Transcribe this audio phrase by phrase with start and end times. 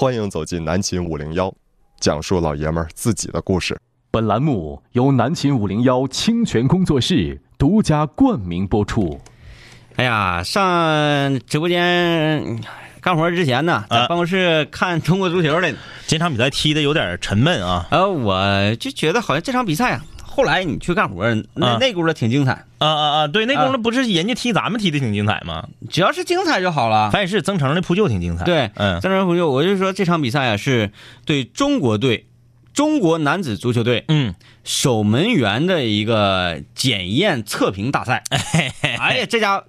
[0.00, 1.52] 欢迎走进南秦五零幺，
[1.98, 3.76] 讲述老爷们儿自己的故事。
[4.12, 9.20] 本栏目由南秦五零幺清泉工作室独家冠名播出。
[9.96, 12.62] 哎呀，上直播间
[13.00, 15.78] 干活之前呢，在啊办公室看中国足球来呢。
[16.06, 20.04] 这场比赛踢的有点沉闷啊呃，我就觉得好像这场比赛啊，
[20.38, 21.24] 后来你去干活，
[21.54, 23.26] 那啊那轱辘挺精彩，啊啊啊！
[23.26, 25.66] 对，那功夫不是人家踢咱们踢的挺精彩吗？
[25.90, 27.10] 只要是精彩就好了。
[27.10, 28.44] 反正是增城的扑救挺精彩。
[28.44, 30.92] 对，嗯张成扑救我就说这场比赛啊，是
[31.24, 32.28] 对中国队、
[32.72, 38.22] 中国男子足球队嗯，守门员的一个检验测评大赛。
[39.00, 39.64] 哎呀，这家伙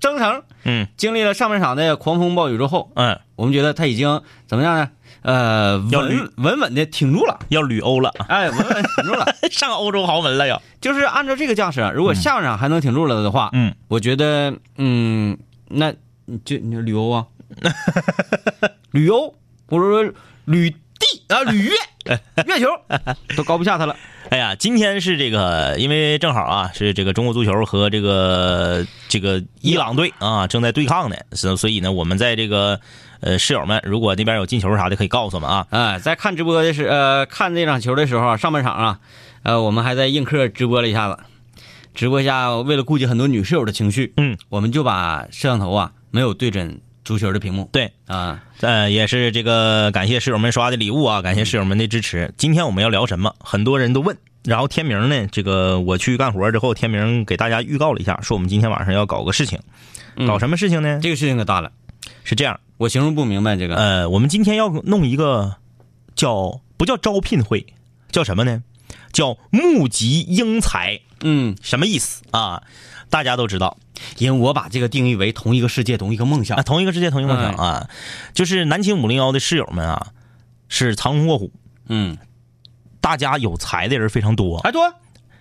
[0.00, 4.88] 征程，嗯，经历了上半场的狂风暴雨之后，嗯，我们觉得他已经怎么样呢？
[5.24, 9.26] 呃，要稳稳稳的挺住了，要旅欧了，哎，稳稳挺住了。
[9.50, 10.60] 上欧洲豪门了要。
[10.82, 15.38] 就是按照这个架势啊，如果下半场还能挺住了的话，嗯，我觉得，嗯，
[15.68, 15.94] 那
[16.26, 17.24] 你就你旅游啊，
[18.92, 19.34] 旅游
[19.66, 20.12] 或者说
[20.44, 21.72] 旅地啊， 旅月
[22.46, 22.68] 月球
[23.34, 23.96] 都高不下他了。
[24.28, 32.80] 哎呀，今天是这个，因为正好啊，是这个中国足球和这个这个伊朗队啊正在对抗呢，所所以呢，我们在这个
[33.24, 35.66] 呃室友们，如果那边有进球啥的，可以告诉我们啊。
[35.70, 39.00] 哎，在看直播的时，呃，看这场球的时候啊，上半场啊，
[39.44, 41.18] 呃，我们还在映客直播了一下子，
[41.94, 52.34] 直播一下，为了顾及很多女室友的情绪，嗯，我们就把摄像头啊没有对准足球的屏幕，对，啊，呃，也是这个感谢室友们刷的礼物啊，感谢室友们的支持。
[52.36, 53.34] 今天我们要聊什么？
[53.40, 54.14] 很多人都问。
[54.44, 59.58] 然后天明呢，这个我去干活之后，天明给大家预告了一下，说我们今天晚上要搞个事情，
[60.16, 61.00] 嗯搞什么事情呢？
[61.02, 61.72] 这个事情可大了，
[62.24, 65.56] 是这样，我形容不明白这个，呃，我们今天要弄一个
[66.14, 67.66] 叫不叫招聘会，
[68.10, 68.62] 叫什么呢？
[69.12, 72.22] 叫募集英才，嗯，什么意思？
[72.32, 72.62] 啊？
[73.10, 73.78] 大家都知道。
[74.18, 76.56] 因为我把这个定义为同一个世界，同一个梦想。
[76.56, 77.64] 啊，，同一个世界，同一个梦想哎。
[77.64, 77.90] 啊，
[78.32, 80.08] 就是南青五零幺的室友们啊，
[80.68, 81.52] 是藏龙卧虎，
[81.88, 82.18] 嗯，
[83.00, 84.58] 大家有才的人非常多。
[84.58, 84.92] 还多，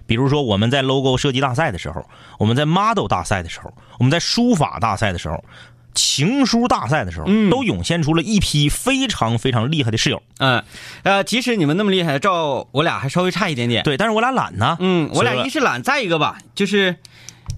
[0.06, 2.08] 比如说我们在 logo 设计大赛的时候，
[2.38, 5.44] 我们在 model 大赛的时候，我们在书法大赛的时候，
[5.93, 10.21] 情书大赛的时候，嗯都涌现出了一批非常非常厉害的室友。
[10.39, 10.64] 嗯，
[11.04, 14.77] 呃，即使你们那么厉害，照我俩还稍微差一点点，对，但是我俩懒呢。
[14.80, 16.98] 嗯，我俩一是懒，再一个吧，就是，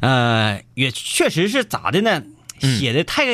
[0.01, 2.23] 呃，也确实是咋的呢？
[2.59, 3.25] 写的太、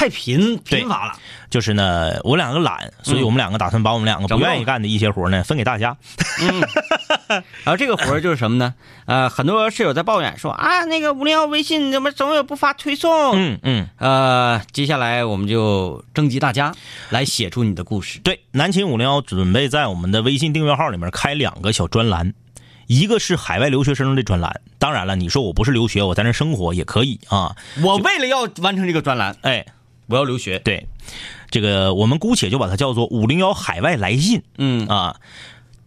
[0.00, 1.12] 太贫对贫乏了。
[1.50, 5.94] 就是呢，我两个懒，所以我们两个打算把我们两个不不愿意干的一些活呢分给大家。
[7.28, 8.72] 然后这个活儿就是什么呢？
[9.04, 13.32] 呃，很多室友在抱怨说啊，那个五零幺微信怎么总也不发推送？
[13.34, 16.72] 嗯嗯，呃，接下来我们就征集大家
[17.10, 18.20] 来写出你的故事。
[18.20, 22.32] 对，南秦五零幺准备在我们的微信订阅号里面开两个小专栏，
[22.86, 24.60] 一个是海外留学生的专栏。
[24.78, 27.54] 当然了，你说我不是留学，我在那生活也可以啊。
[27.82, 29.66] 我为了要完成这个专栏，哎，
[30.10, 30.58] 我要留学。
[30.58, 30.86] 对，
[31.50, 34.42] 这个我们姑且就把它叫做五零幺海外来信。
[34.58, 35.20] 嗯啊，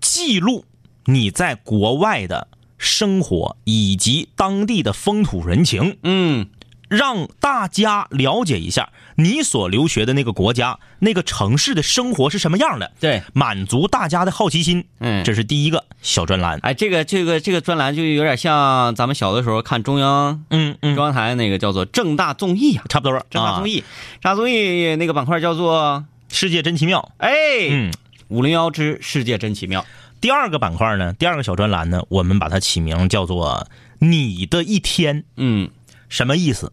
[0.01, 0.65] 记录
[1.05, 2.47] 你在国外的
[2.77, 6.47] 生活以及当地的风土人情，嗯，
[6.93, 14.85] 让大家了解一下你所留学的那个国家、那个城市的生活是什么样的，对，满足大家的好奇心。
[14.99, 16.59] 嗯这是第一个小专栏。
[16.61, 23.17] 哎，这个这个这个专栏就有点像咱们小的时候看中央嗯嗯，中央台那个叫做正大综艺啊，差不多。
[23.17, 23.85] 艺，正大综艺，正
[24.21, 27.11] 大综艺那个板块叫做世界真奇妙。
[27.17, 27.33] 哎，
[27.71, 27.91] 嗯，
[28.27, 29.83] 五零幺之世界真奇妙。
[30.21, 33.67] 第二个板块呢，第二个小专栏呢，我们把它起名叫做
[33.97, 35.23] “你的一天”。
[35.37, 35.69] 嗯
[36.09, 36.71] 什么意思？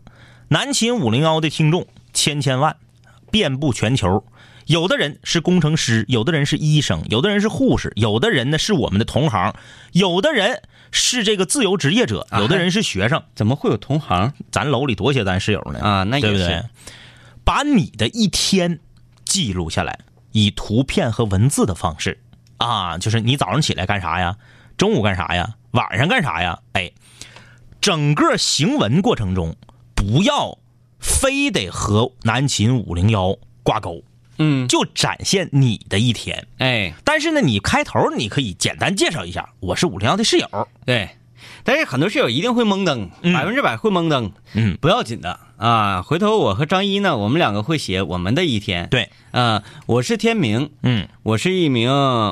[0.52, 2.74] 南秦五零幺的听众千千万，
[3.30, 4.24] 遍布全球。
[4.66, 9.54] 有的人是工程师，有的人是医生，有的人是护士，有的人呢是我们的同行，
[9.92, 13.22] 有的人是这个自由职业者，啊有的人是学生。
[13.36, 16.02] 怎么会有同行咱楼里多些咱室友呢啊？
[16.02, 16.64] 那也是对不对？
[17.44, 18.80] 把你的一天
[19.24, 20.00] 记录下来，
[20.32, 22.20] 以图片和文字的方式
[22.56, 24.36] 啊，就是你早上起来干啥呀，
[24.76, 26.58] 中午干啥呀，晚上干啥呀？
[26.72, 26.90] 哎，
[27.80, 29.54] 整个行文过程中
[30.00, 30.56] 不要
[30.98, 34.02] 非得和南秦五零幺挂钩，
[34.38, 36.46] 嗯，就展现你的一天。
[36.56, 40.68] 哎，但是呢，你开头你可以简单介绍一下，我是五零幺的室友。
[40.86, 41.10] 对。
[41.62, 46.00] 但是很多室友一定会懵登，嗯百分之百会懵登，嗯，不要紧的啊。
[46.00, 48.88] 回头我和张一呢，我们两个会写我们的一天。
[48.88, 51.90] 对，啊，我是天明，嗯，我是一名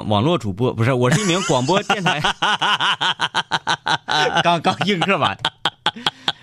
[0.08, 2.22] 网络主播，不是，我是一名广播电台。
[4.42, 5.36] 刚刚映客完，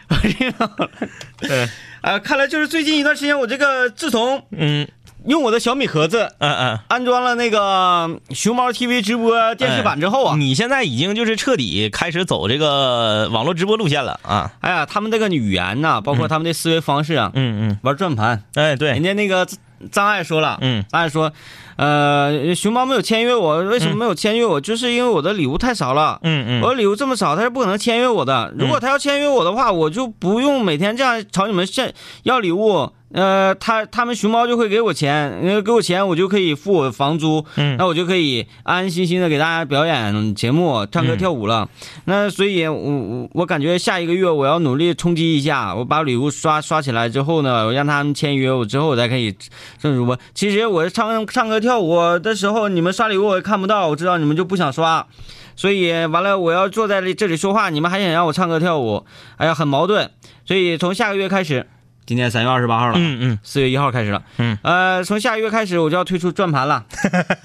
[0.10, 1.68] 我是一名呃
[2.02, 4.88] 呃，看来就是最近一段时间，我这个自从嗯。
[5.28, 6.80] 用我的小米盒子嗯嗯。
[6.88, 14.52] 安装了那个熊猫 TV 直播电视版之后啊，你现在已经就是彻底开始走这个网络直播路线了啊！
[14.62, 18.90] 哎呀，他们这个语言呐，包括他们的思维方式啊，嗯嗯，玩转盘，哎对。
[18.92, 19.48] 人，家那个
[19.92, 21.32] 张爱说了，嗯张爱说，
[21.76, 24.60] 呃，熊猫没有签约我，为什么没有签约我？
[24.62, 26.20] 就是因为我的礼物太少了。
[26.24, 28.54] 嗯嗯我的礼物这么少，他是不可能签约我的。
[28.58, 31.94] 如果他要签约我的话，我就不用每天这样朝你们献
[32.24, 32.92] 要礼物。
[33.16, 41.70] 呃，他他们熊猫就会给我钱，呃，给我钱，我就可以付我房租，嗯那我就可以安安心心的给大家表演节目、唱歌跳舞了。
[42.04, 49.34] 那所以我，我我感觉下一个月我要努力冲击一下，我把礼物刷刷起来之后呢，我让他们签约我之后，我再可以
[49.80, 50.20] 正主播。
[50.34, 55.08] 其实我唱唱歌跳舞的时候，你们刷礼物我也看不到，我知道你们就不想刷。
[55.56, 59.06] 所以完了，我要坐在这里说话，你们还想让我唱歌跳舞，
[59.38, 60.12] 哎呀，很矛盾。
[60.46, 61.66] 所以从下个月开始，
[62.06, 63.40] 今天三月二十八号了，嗯嗯。
[63.44, 66.86] 四月一号开始了，嗯，呃，从下个月开始我就要推出转盘了，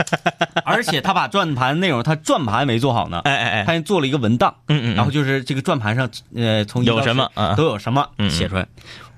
[0.65, 7.31] 而且他把转盘内容，他转盘没做好呢，哎哎哎，他做了一个文档，嗯嗯，然后就是这个转盘上，呃，从有什么？
[7.57, 8.67] 都有什么写出来。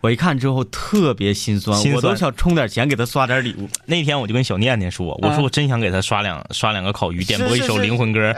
[0.01, 3.69] 我一看之后特别心酸，我都想充点钱给他刷点礼物。
[3.87, 8.35] 那天我就跟小念念说，我说我真想给他刷两刷两个烤鱼，点播一首灵魂歌。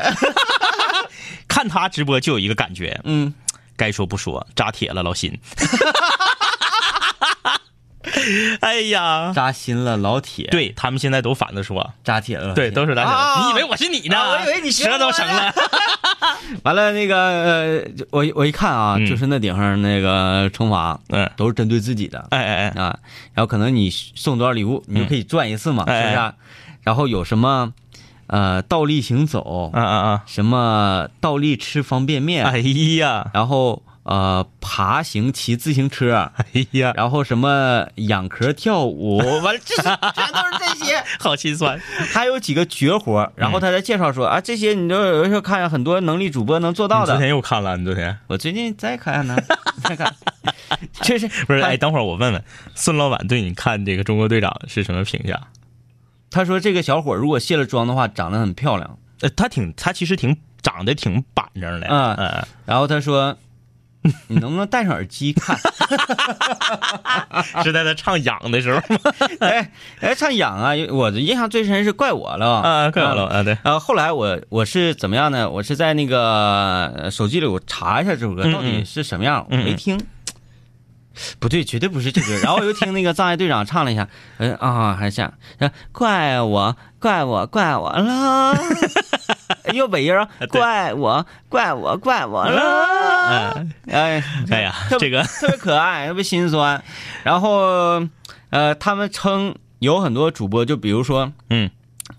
[1.48, 3.32] 看他直播就有一个感觉，嗯，
[3.76, 5.38] 该说不说，扎铁了老辛。
[8.60, 14.16] 哎呀，扎心了，老铁，，对他们现在都反着说，扎铁了，对，都是扎铁你以为我是你呢？
[14.18, 15.52] 啊我以为你学舌头成了。
[16.62, 19.06] 完了那个呃，我我一看啊，嗯。
[19.06, 22.26] 就是那顶上那个惩罚嗯，都是针对自己的。
[22.30, 22.98] 哎哎哎，啊，
[23.34, 26.02] 然后可能你送多少礼物，你就可以赚一次嘛，哎。
[26.02, 26.34] 是不是啊？
[26.82, 27.72] 然后有什么
[28.26, 30.22] 呃倒立行走，啊啊啊！
[30.26, 32.58] 什么倒立吃方便面，哎
[32.98, 41.78] 呀，然后呃爬行骑自行车，哎呀，然后什么仰壳跳舞， 完了这是全都是这些， 好心酸。
[42.12, 43.30] 还有几个绝活。
[43.34, 47.18] 然后他在介绍说啊，这些你都有的时候看很多能力主播能做到的昨。
[47.18, 49.36] 天又看了，你昨天我最近在看呢，
[49.82, 50.14] 在看，
[51.02, 51.60] 这是不是？
[51.60, 55.40] 哎，等会儿我问问孙老板对你看这个中国队长是什么评价？
[56.30, 58.98] 他说这个小伙如果卸了妆的话，长得很漂亮。
[59.20, 61.86] 呃，他挺，他其实挺长得挺板正的。
[61.86, 63.36] 嗯嗯，然后他说，
[64.28, 65.56] 你能不能戴上耳机看？
[67.64, 68.98] 是在他唱痒的时候吗？
[69.40, 69.70] 哎
[70.00, 70.72] 哎，唱痒啊！
[70.90, 75.48] 我的印象最深是怪我了啊，怪我了啊，对，啊，后来我我是怎么样呢？
[75.48, 79.98] 我是在那个呃手机里我查一下这首歌嗯到底是什么样，嗯我没听，
[81.38, 82.36] 不对，绝对不是这歌。
[82.42, 84.08] 然后我又听那个葬爱队长唱了一下，
[84.38, 88.56] 嗯啊，还像呃怪我怪我怪我了，
[89.72, 96.82] 又尾音儿，怪我怪我怪我了，嗯，哎哎呀，这个特别可爱，特别心酸。
[97.22, 98.06] 然后
[98.50, 101.70] 呃，他们称有很多主播，就比如说嗯。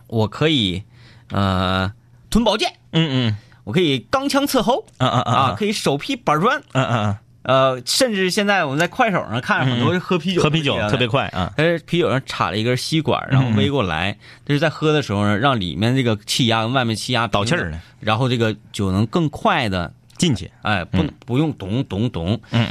[0.07, 0.83] 我可以
[1.31, 1.91] 呃
[2.29, 2.73] 吞宝剑。
[2.91, 3.37] 嗯嗯。
[3.65, 11.53] 我可以钢枪刺喉啊啊啊，啊可以手劈板砖，嗯嗯呃，甚至现在我们在快手上看很多是喝啤嗯，酒，喝啤酒特别，快啊。
[11.55, 13.55] 他是啤酒上插了一根吸管，然后嗯。
[13.55, 22.67] 围过来，这是在喝的时候呢，让里面这个气压跟外面气压倒气儿呢，然后这个酒能更快的，进去，哎，不不用咚咚咚，嗯。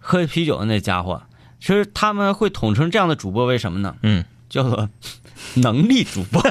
[0.00, 1.22] 喝啤酒的那家伙，
[1.60, 3.94] 其实他们会统称这样的主播为什么呢？
[4.02, 4.88] 嗯，叫做
[5.54, 6.42] 能力主播，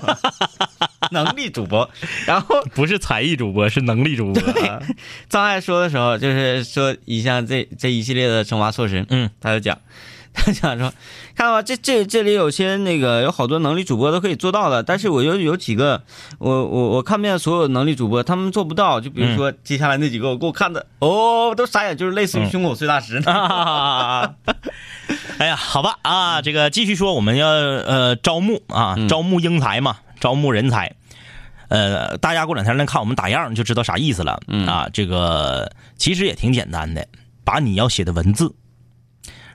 [1.11, 1.89] 能力主播，
[2.25, 2.61] 然后。
[2.73, 4.41] 不是才艺主播，是能力主播。
[4.67, 4.79] 啊
[5.29, 9.77] 张爱说的时候，就是说一项这这一系列的惩罚措施，嗯，他就讲，
[10.33, 10.91] 他讲说，
[11.35, 16.01] 看到吧，这这这里有些那个有好多能力主播都可以做到的，但是我有有几个，
[16.39, 23.31] 我我我看遍所有能力主播，他们做不到，就比如说接下来那几个，我给我看的，哦，都傻眼，就是类似于胸口碎大石呢。
[23.31, 24.33] 啊！
[25.39, 30.95] 哎呀，好吧啊，这个继续说，我们要呃招募啊，招募英才嘛，招募人才。
[31.69, 34.87] 呃，大家过两天来看我们打样就知道啥意思了、嗯啊。
[34.93, 37.07] 这个其实也挺简单的，
[37.43, 38.53] 把你要写的文字，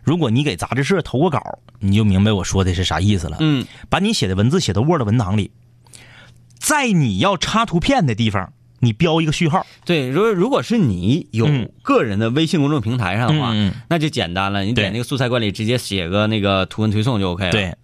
[0.02, 3.36] 如果你给杂志社投过稿，你就明白我说的是啥意思了。
[3.40, 5.52] 嗯把你写的文字写到 Word 文档里，
[6.58, 9.66] 在你要插图片的地方，你标一个序号。
[9.84, 13.52] 对，如果如果是你有嗯个人的微信公众平台上的话，
[13.88, 17.50] 那就简单了，你点那个素材管理，直接写个那个图文推送就 OK 了。
[17.50, 17.76] 对，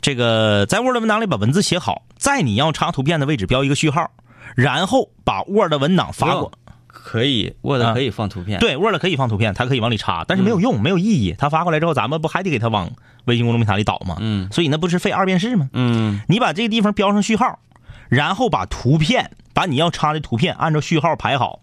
[0.00, 4.10] 这个在 Word 文档里把文字写好，在你要插图片的位置标一个序号，
[4.56, 6.52] 然后把 Word 文档发过。
[6.86, 8.58] 可以，Word 啊可以放图片。
[8.60, 11.34] 对，Word 可以放图片，它可以往里插，但是没有用，没有意义。
[11.36, 12.90] 它发过来之后，咱们不还得给它往
[13.26, 14.16] 微信公众平台里导吗？
[14.20, 15.68] 嗯所以那不是费二遍式吗？
[15.74, 17.58] 嗯你把这个地方标上序号，
[18.08, 21.60] 然后把图片，把你要插的图片按照序号排好。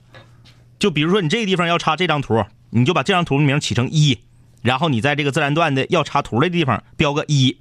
[0.79, 4.19] 就比如说你这个地方要插这张图，你就把这张图名起成一，
[4.61, 7.57] 然后你在这个自然段的要插图的地方标个一，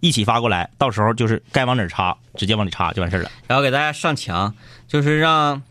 [0.00, 3.30] 一起发过来，到时候就是该往哪儿插，直接往里插就完事儿了。
[3.46, 4.54] 然后给大家上墙，
[4.86, 5.62] 就是让，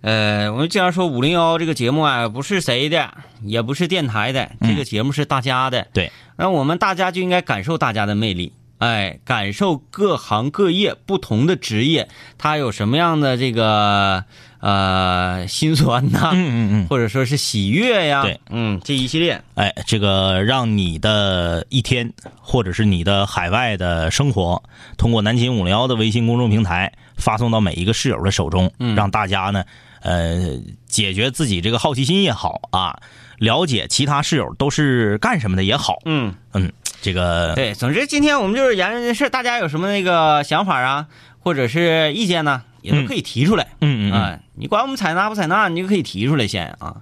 [0.00, 3.12] 呃，我们经常说五零幺这个节目啊，不是谁的，
[3.42, 5.86] 也不是电台的，这个节目是大家的。
[5.92, 8.52] 对，那我们大家就应该感受大家的魅力。
[8.78, 12.08] 哎，感受各行各业不同的职业，
[12.38, 14.24] 他有什么样的这个
[14.60, 16.86] 呃心酸呐，嗯嗯嗯。
[16.88, 24.62] 或者说是喜悦呀，对，嗯，这一系列，哎，这个让你的一天，或者是你的海外的生活，
[24.96, 28.94] 通过南秦五零幺的微信公众平台发送到每一个室友的手中，嗯。
[28.94, 29.64] 让大家呢，
[30.02, 30.56] 呃，
[30.86, 33.00] 解决自己这个好奇心也好啊，
[33.38, 41.06] 了解其他室友都是干什么的也好，嗯，嗯，这个对，总之今天我们就是研究这事，大家有什么那个想法啊，
[41.38, 43.68] 或者是意见呢，也都可以提出来。
[43.80, 46.96] 嗯嗯嗯啊，你管我们采纳不采纳，你就可以提出来先啊。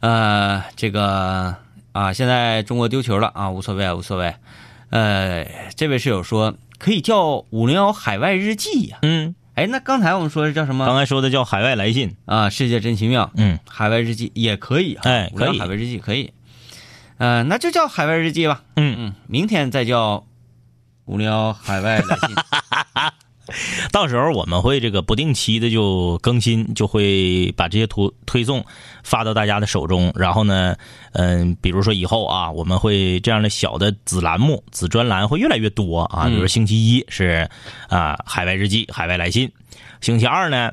[0.00, 1.56] 呃，这个
[1.92, 4.34] 啊，现在中国丢球了啊，无所谓啊，无所谓。
[4.90, 12.48] 呃，这位室友说可以叫五零幺海外日记呀、嗯，哎，那刚才我们说的叫什么刚才说的叫海外来信，啊？
[12.48, 16.32] 世界真奇妙，嗯，海外日记也可以哈，哎可以海外日记可以。
[17.18, 18.62] 呃，那就叫海外日记吧。
[18.76, 20.24] 嗯，嗯，明天再叫
[21.04, 22.36] 无聊海外来信。
[23.90, 28.62] 到时候我们会这个不定期的就更新，就会把这些图推送
[29.02, 30.12] 发到大家的手中。
[30.14, 30.76] 然后呢，
[31.12, 36.26] 嗯，比如说以后啊，我们会这样的小的子栏目、子专栏会越来越多啊。
[36.26, 37.48] 比如说星期一是
[37.88, 39.50] 啊海外日记、海外来信，
[40.02, 40.70] 星期二呢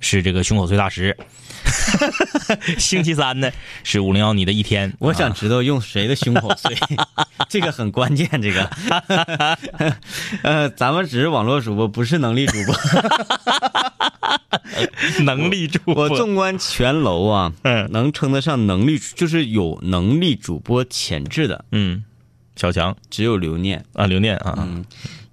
[0.00, 1.16] 是这个胸口碎大石，
[2.78, 3.50] 星期三呢
[3.84, 4.92] 是五零幺你的一天。
[4.98, 6.76] 我想知道用谁的胸口碎，
[7.48, 8.28] 这个很关键。
[8.40, 8.70] 这个，
[10.42, 12.74] 呃，咱们只是网络主播，不是能力主播。
[15.24, 16.04] 能力主播。
[16.04, 17.90] 我纵观全楼啊，嗯。
[17.92, 22.04] 能称得上能力，就是有能力主播潜质的，嗯，
[22.56, 22.96] 小强。
[23.10, 23.84] 只有刘念。
[23.94, 24.84] 啊，刘念啊，嗯，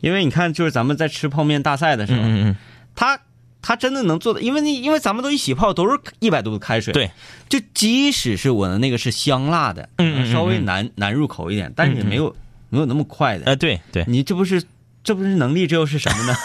[0.02, 2.56] 因为你看，就是咱们在吃泡面大赛的时候，嗯嗯。
[2.96, 3.20] 他
[3.64, 7.10] 他真的能做的，因为那因为咱们都一起泡都是一百度的开水，对，
[7.50, 12.36] 就即使是我的那个是香辣的，嗯稍微难难入口一点，但是也没有
[12.70, 13.46] 没有那么快的。
[13.46, 14.62] 哎对对你这不是
[15.04, 16.36] 这不是能力，这又是什么呢？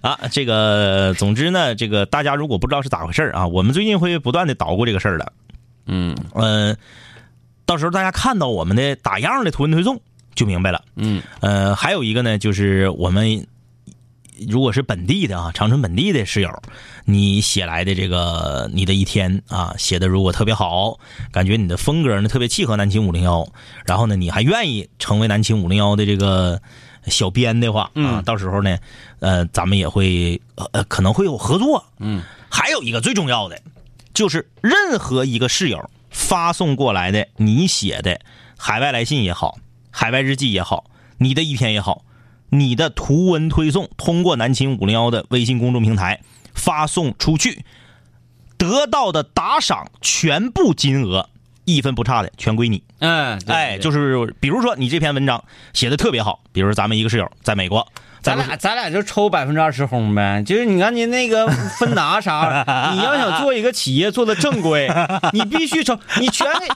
[0.00, 5.32] 啊，这个总之呢，这个大家如果不知道是咋回事儿啊，我们最近会不断的捣鼓这个事儿的。
[5.86, 6.76] 嗯嗯，
[7.64, 10.00] 到时候大家看到我们的打样的图文推送
[10.34, 10.84] 就明白了。
[10.94, 13.46] 嗯呃，还有一个呢，就是我们
[14.48, 16.62] 如果是本地的啊，长春本地的室友，
[17.04, 20.98] 你写来的这个你的一天啊，写的如果特别好，
[21.32, 23.46] 感觉你的风格呢特别契合南秦五零幺，
[23.86, 26.60] 然后呢你还愿意成为南秦五零幺的这个
[27.06, 28.78] 小编的话啊，嗯到时候呢，
[29.20, 31.84] 呃，咱们也会呃可能会有合作。
[31.98, 33.60] 嗯还有一个最重要的，
[34.14, 38.18] 就是任何一个室友发送过来的你写的
[38.56, 39.58] 海外来信也好，
[39.90, 40.84] 海外日记也好，
[41.18, 42.02] 你的一天也好，
[42.48, 46.20] 你的图文推送通过南秦五零幺的微信公众平台
[46.54, 47.64] 发送出去，
[48.56, 51.28] 得到的打赏全部金额
[51.64, 52.82] 一分不差的全归你。
[52.98, 57.86] 嗯哎，就是是比如说你这篇文章写的特别好，比如说咱们一个室友在美国，
[58.26, 61.46] 咱俩咱俩就抽百分之二十红呗，就是你看你那个
[61.78, 64.90] 芬达啥， 你要想做一个企业做的正规，
[65.32, 66.66] 你必须抽，你全给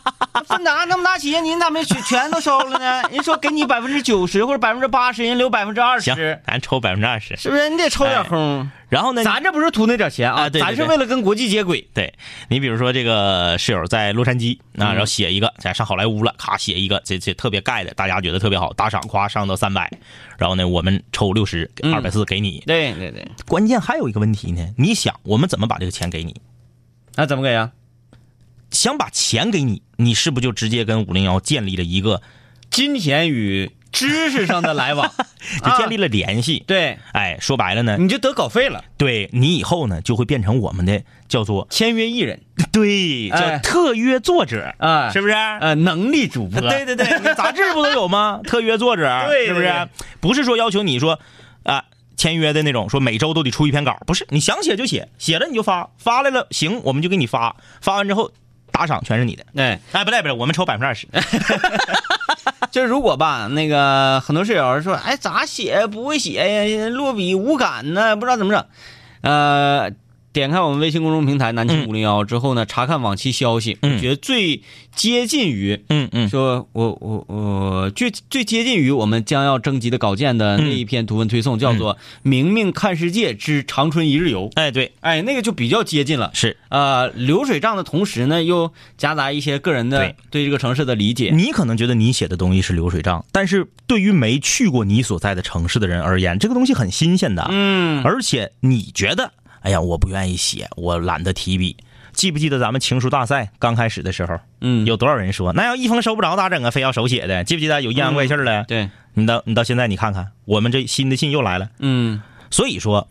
[0.46, 3.02] 芬达那么大企业，你咋没全全都收了呢？
[3.10, 7.36] 人说给你百分之九十或者百分之八十，人留百分之二行十，，咱抽百分之二十。
[7.36, 7.68] 是不是？
[7.68, 8.70] 你得抽点红。
[8.90, 11.88] 然后呢，咱这不是图那点钱啊，啊对对对咱是为了跟国际接轨。
[11.94, 12.12] 对
[12.48, 19.90] 你比如说这个室友在洛杉矶嗯啊，然后写一个，咱上好莱坞了，咔写一个，这这特别盖的，大家觉得特别好，打赏夸上到三百，
[20.36, 22.62] 然后呢我们抽六十，嗯二百四给你。
[22.66, 26.34] 对对对，关键还有一个问题呢，你想我们怎么把这个钱给你？
[27.14, 27.70] 那怎么给啊？
[28.72, 32.22] 想把钱给你，你是不是就直接跟五零幺建立了一个，
[32.70, 35.10] 金钱与知识上的来往，
[35.64, 36.62] 就建立了联系？
[36.66, 42.40] 对，哎，说白了呢，你就得稿费了，对你以后呢就会变成我们的叫做签约艺人
[42.72, 45.34] 对哎叫特约作者，啊，是不是？
[45.34, 48.40] 呃，能力主播，对 对对，你杂志不都有吗？
[48.46, 49.88] 特约作者，对对是不是？
[50.20, 51.18] 不是说要求你说
[51.62, 51.84] 啊、
[52.16, 58.30] 签约的那种，说每周都得出一篇稿，不是，你想写就写，写了你就发，发来了行，我们就给你发，发完之后
[58.80, 59.44] 打赏全是你的。
[59.56, 61.06] 哎，哎，不对不对，我们抽百分之二十。
[62.72, 68.64] 就是如果吧，那个很多室友说，哎，咋写不会写呀，落笔无感呢，不知道怎么整。
[69.20, 69.90] 呃，
[70.32, 74.62] 点开我们微信公众平台南京五零幺之后呢，查看往期消息，嗯我觉得最
[74.94, 75.82] 接近于。
[75.88, 84.48] 嗯嗯，说我我我最最接近于我们将要征集的稿件的那一篇图文推送，叫做《明明看世界之长春一日游》。
[84.54, 86.30] 哎对，哎，那个就比较接近了。
[86.32, 91.32] 是呃，流水账的同时呢，又夹杂一些个人的对对这个城市的理解。
[91.34, 97.46] 你可能觉得你写的东西是流水账，但是对于没去过你所在的城市的人而言，这个东西很新鲜的。
[97.50, 101.76] 嗯，而且你觉得，哎呀，我不愿意写，我懒得提笔。
[102.12, 106.70] 记不记得咱们情书大赛刚开始的时候，嗯，有多少人说那要一封收不着咋整啊？
[106.70, 108.64] 非要手写的，记不记得有阴阳怪气儿的？
[108.64, 111.70] 对，你到你到现在你看看，我们这新的信又来了。
[111.78, 113.08] 嗯所以说，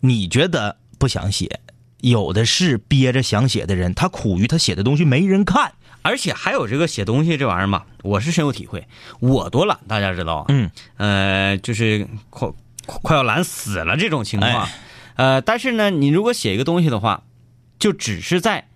[0.00, 1.60] 你觉得不想写，
[2.00, 5.72] 有的是憋着想写的人，他苦于他写的东西没人看。
[6.02, 8.86] 而且还有这个写东西这玩意儿嘛，我是深有体会。
[9.18, 10.44] 我多懒，大家知道啊。
[10.48, 12.48] 嗯，呃，就是快
[12.86, 14.50] 快快要懒死了这种情况。
[14.50, 14.72] 哎
[15.18, 17.24] 呃，但是呢，你如果写一个东西的话，
[17.78, 18.68] 就只是在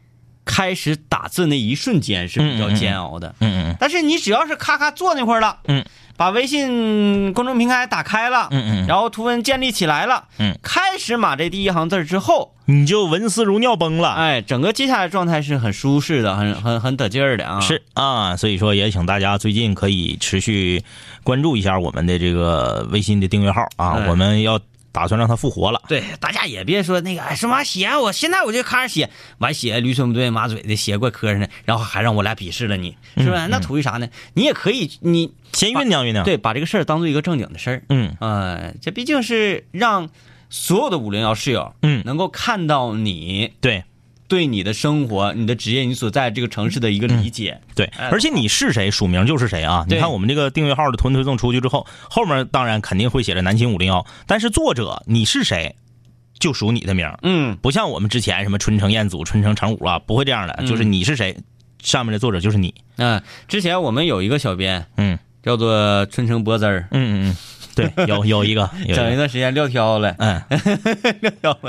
[0.45, 3.35] 开始打字那一瞬间是比较煎熬的。
[3.39, 5.85] 嗯嗯但是你只要是咔咔坐那块儿了，嗯，
[6.17, 14.11] 把微信公众平台打开了，嗯嗯然后图文建立起来了，嗯，开始码这第一行字之后，你就文思如尿崩了。
[14.15, 17.61] 哎，整个接下来状态是很舒适的，很很很得劲儿的啊。
[17.61, 20.83] 是啊，所以说也请大家最近可以持续
[21.23, 24.61] 关注一下我们的这个微信的订阅号啊，哎我们要
[24.93, 25.83] 打算让他复活了。
[25.89, 33.47] 对，大家也别说那个哎什么写，我现在我就开始写，完写驴唇不对马嘴的，写怪磕碜的，然后还让我俩鄙视了你，是吧？
[33.49, 34.09] 那图一啥呢？
[34.35, 40.11] 你也可以，你先酝酿酝酿。，对把这个事儿当做一个正经的事儿，嗯呃，这毕竟是让
[40.51, 43.85] 所有的五零幺室友，嗯能够看到你对
[44.33, 47.61] 对你的生活、你的职业、你所在这个城市的一个理解。
[47.75, 49.85] 对，哎而且你是谁，署名就是谁啊！
[49.87, 55.77] 你看我们这个订阅号的推推送出去之后，后面当然肯定会写着南秦五零幺，但是作者你是谁，
[56.39, 57.07] 就属你的名。
[57.23, 61.37] 嗯不像我们之前什么春城彦祖、春城成武啊，不会这样的，嗯就是你是谁，
[61.83, 62.75] 上面的作者就是你。
[62.97, 67.37] 嗯、之前我们有一个小编嗯叫做春城波滋儿，嗯嗯嗯，
[67.75, 70.15] 对，有有一个，有 整一段时间撂挑了。
[70.19, 70.41] 嗯，
[71.43, 71.69] 要不，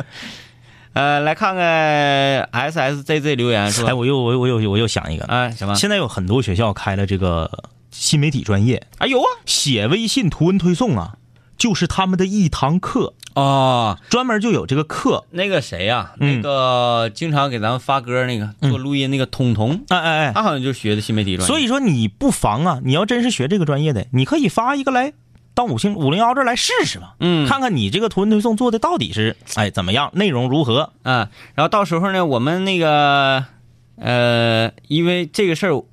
[0.94, 5.76] 呃，来看看 S S Z Z 留言哎，说，我又我又我又我又想一个，啊什么？
[5.76, 7.50] 现在有很多学校开了这个
[7.90, 11.16] 新媒体专业，啊有啊，写微信图文推送啊，
[11.58, 15.26] 就是他们的一堂课，哦，专门就有这个课。
[15.32, 16.36] 那个谁呀、嗯。
[16.36, 21.48] 那个经常给咱们发歌那个做录音那个彤彤，哎哎哎，他好像就学的新媒体专业。
[21.48, 25.14] 所以说你不妨啊，你要真是学这个专业的，你可以发一个来
[25.56, 30.92] 到五星五零幺这来试试吧，嗯看看你这个图文推送做的到底是哎怎么样，内容如何。
[31.04, 33.46] 啊，然后到时候呢，我们那个
[33.98, 35.84] 呃，因为这个事儿，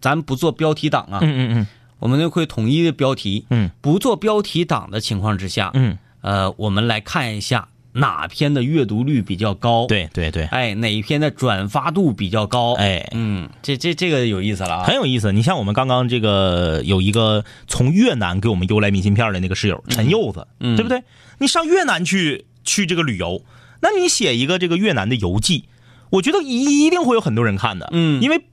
[0.00, 1.66] 咱不做标题党啊，嗯嗯嗯
[1.98, 3.44] 我们就会统一的标题。
[3.50, 9.86] 嗯不做标题党的情况之下，嗯呃，我们来看一下哪篇的阅读率比较高。
[9.86, 13.08] 嗯，，对对对，哎，哪一篇的转发度比较高？，哎。
[13.12, 14.94] 嗯，这这这个有意思了啊很。
[14.94, 21.02] 有意思，你像我们刚刚这个有一个从越南给我们邮来明信片的那个室友陈柚子，嗯对不对？
[21.38, 23.42] 你上越南去去这个旅游，
[23.80, 25.64] 那你写一个这个越南的游记，
[26.10, 28.44] 我觉得一一定会有很多人看的，嗯因为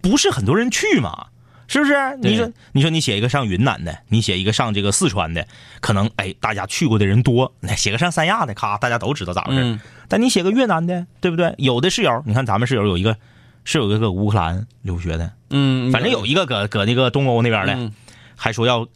[0.00, 1.28] 不是很多人去嘛，
[1.66, 1.94] 是不是？
[2.20, 5.46] 你说你说你写一个上云南的，你写一个上这个四川的，
[5.80, 9.62] 可能哎大家去过的人多，那 写个上三亚的，咔大家都知道咋回事。
[9.62, 11.54] 嗯但你写个越南的，对不对？
[11.56, 13.16] 有的室友，你看咱们室友有一个
[13.64, 17.90] 是有一个搁乌克兰留学的，嗯，反正有一个搁搁那个东欧那边的，嗯
[18.36, 18.86] 还说要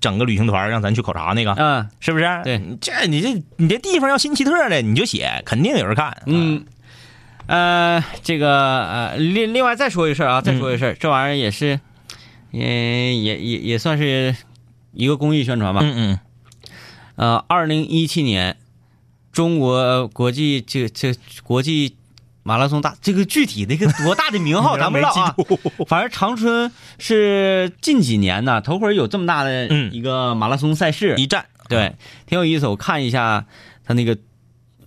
[0.00, 2.24] 整个旅行团让咱去考察那个，嗯，是不是？
[2.44, 6.16] 对这你这你这地方要新奇特的，你就写，肯定有人看。
[6.26, 6.64] 嗯，
[7.46, 11.80] 呃，这个呃，另另外再说一个事儿啊，再说一个事儿，这玩意儿也是，
[12.54, 14.34] 也也也也算是
[14.92, 15.80] 一个公益宣传吧。
[15.82, 16.18] 嗯嗯
[17.16, 18.56] 呃，二零一七年
[19.32, 21.96] 中国国际这这国际
[22.42, 25.34] 马拉松大这个具体的一个多大的名号 咱不知道啊，
[25.86, 31.94] 反正长春是近几年呢头回有这么大的嗯一个马拉松赛事，一站，对，
[32.26, 32.66] 挺有意思。
[32.66, 33.46] 我看一下
[33.84, 34.18] 他那个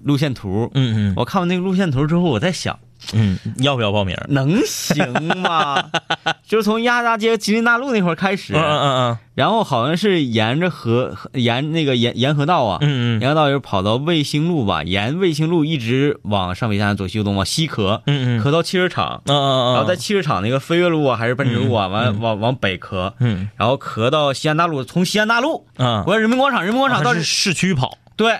[0.04, 2.78] 路线图，嗯嗯我看完那个路线图之后，我在想，
[3.14, 4.16] 嗯，要不要报名？
[4.30, 5.84] 能行吗？
[6.48, 13.22] 就是从鸭大街吉林大路那块儿开始，嗯嗯嗯然后好像是沿着河沿那个沿沿河道啊，嗯嗯。
[13.22, 18.42] 沿河道就是跑到卫星路吧，沿卫星路一直往上北下南左西右东往西磕，嗯嗯。
[18.42, 22.20] 磕到汽车厂，嗯嗯嗯，然后在汽车厂那个飞跃路啊还是奔驰路啊，完嗯。
[22.20, 23.50] 往往北磕，嗯。
[23.58, 28.40] 然后磕到西安大路，从西安大路嗯，过人民广场，人民广场到市区跑，对，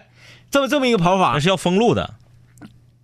[0.50, 1.34] 这么这么一个跑法。
[1.34, 2.16] 那，是要封路的，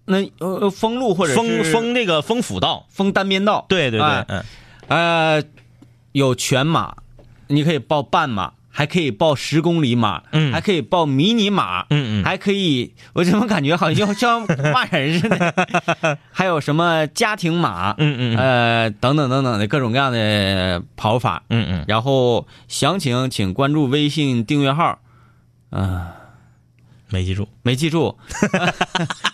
[0.05, 2.85] 那呃呃封路或者封封那个封辅道。
[2.89, 4.43] 封单边道，对对对哎，嗯
[4.87, 5.43] 呃，
[6.11, 6.95] 有全马，
[7.47, 16.17] 你可以报半马，还可以报十公里马，嗯还可以报迷你马，嗯嗯还可以，我怎么感觉好像像骂人似的？
[16.31, 21.43] 还有什么家庭马，嗯嗯呃，等等等等的各种各样的跑法。
[21.49, 24.99] 嗯嗯，然后详情请关注微信订阅号，
[25.69, 26.13] 啊、
[27.09, 27.47] 没记住。
[27.63, 28.17] 没记住，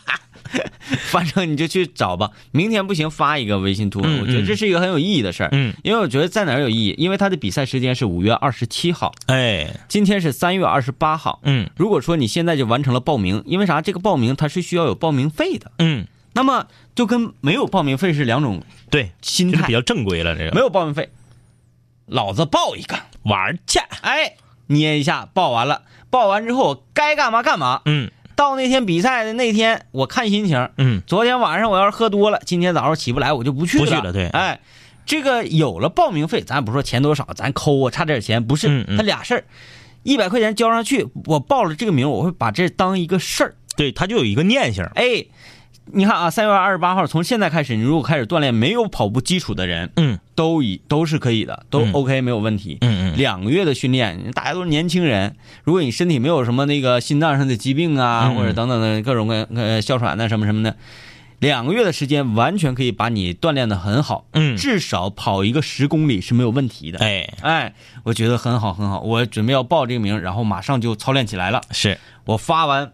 [1.12, 2.32] 反正你就去找吧。
[2.52, 5.50] 明天不行发一个微信图文，嗯我觉得这是一个很有意义的事儿。
[5.52, 6.96] 嗯，因为我觉得在哪儿有意义？
[6.98, 11.40] 因为他的比赛时间是五月二十七号，哎，今天是三月二十八号。
[11.44, 13.82] 嗯如果说你现在就完成了报名，因为啥？
[13.82, 15.72] 这个报名它是需要有报名费的。
[15.80, 19.74] 嗯，那么就跟没有报名费是两种对，心态比。
[19.74, 20.36] 较正规了。
[20.36, 21.10] 这个没有报名费，
[22.08, 24.34] 老子报一个，玩儿去，哎，
[24.68, 27.82] 捏一下，报完了，报完之后该干嘛干嘛。
[27.86, 30.70] 嗯到那天比赛的那天，我看心情。
[30.78, 33.84] 嗯，昨天晚上我要是喝多了，今天早上起不来，我就不去了。
[33.84, 34.62] 不去了对哎，
[35.06, 39.44] 这个有了报名费，咱不说钱多少，咱抠啊，差点钱不是，他俩事儿，
[40.04, 43.56] 一百块钱交上去，我报了这个名，我会把这当一个事儿。
[43.76, 44.86] 对，他就有一个念想。
[44.96, 45.26] 哎，
[45.92, 51.92] 你看啊，三月二十八号，从现在开始，你如果开始锻炼没有跑步基础的人，嗯都以都是可以的，都嗯。
[51.92, 52.78] OK 没有问题。
[52.80, 53.18] 嗯嗯。
[53.18, 60.78] 两个月的训练，大家都是年轻人，如果你身体没有什么那个心脏上的疾病啊，或者等等的各种各呃哮喘呐、什么什么的，
[61.40, 67.00] 两个月的时间完全可以把你锻炼的很好，嗯，至少跑一个十公里是没有问题的。
[67.00, 67.74] 哎，哎，
[68.04, 71.60] 我觉得很好很好，我准备要报这个名，然后马上就操练起来了。
[71.72, 72.94] 是，我发完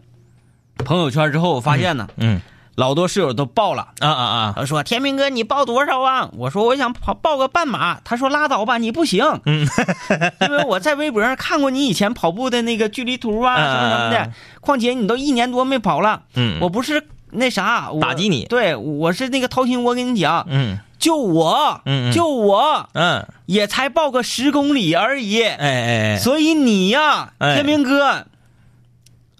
[0.78, 2.40] 朋友圈之后，我发现呢，嗯
[2.76, 3.88] 老多室友都报了。
[3.98, 9.66] 啊啊啊，他说：“天明哥，你报多少啊？”我说：“我想跑报个半马。”他说：“拉倒吧，你不行。”嗯，
[10.42, 14.32] 因为我在微博上看过你以前跑步的那个距离图啊，嗯什么什么的。
[14.60, 21.80] 况且你都一年多没跑了，嗯，我不是那啥，打击你对，我是那个掏心窝跟你讲，嗯就我，
[22.12, 28.26] 就我嗯，也才报个十公里而已，哎哎哎，所以你呀，哎天明哥，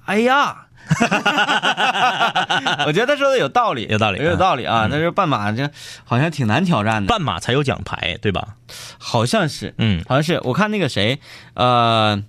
[0.06, 0.65] 哎呀。
[2.86, 4.86] 我觉得他说的有道理，有道理有道理啊！
[4.86, 5.68] 嗯但是半马这
[6.04, 8.54] 好像挺难挑战的，半马才有奖牌，对吧？
[8.98, 10.40] 好像是，嗯好像是。
[10.44, 11.18] 我看那个谁，
[11.54, 12.22] 呃，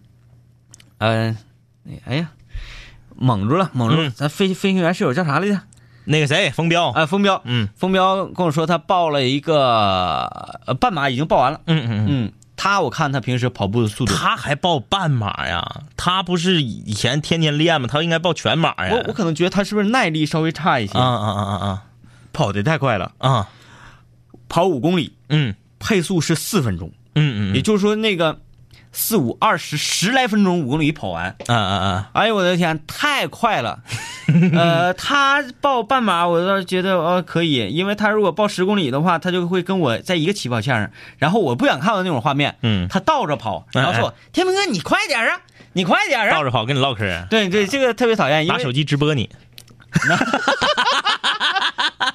[0.98, 1.36] 呃，
[2.06, 2.30] 哎呀，
[3.16, 4.10] 蒙住了，蒙住了。
[4.10, 5.60] 嗯咱飞飞行员室友叫啥来着？
[6.06, 7.42] 那个谁，冯彪，啊，风彪。
[7.46, 10.26] 嗯风彪跟我说他报了一个
[10.66, 11.62] 呃半马，已经报完了。
[11.68, 12.32] 嗯嗯嗯。
[12.58, 15.84] 嗯，他我看他平时跑步的速度，他还报半马呀？
[15.96, 17.88] 他不是以前天天练吗？
[17.90, 18.94] 他应该报全马呀。
[18.94, 21.84] 我我可能觉得他是不是耐力稍微差一些，啊啊啊啊啊
[22.34, 23.50] 跑的太快了，啊啊！
[24.50, 28.40] 跑五公里嗯配速是四分钟，嗯嗯也就是说那个
[29.00, 31.36] 四五二十十来分钟五公里跑完。
[31.46, 32.06] 嗯嗯嗯！
[32.14, 33.80] 哎呦我的天，太快了！
[34.58, 45.42] 呃，他报半马，我倒是觉得呃可以，因为他如果报十公里的话，他就会跟我在一个起跑线上，然后我不想看到那种画面，嗯，他倒着跑，然后说：“天明哥，你快点啊，
[45.74, 49.30] 你快点啊倒着跑跟你唠嗑，！”对对，这个特别讨厌，拿手机直播你。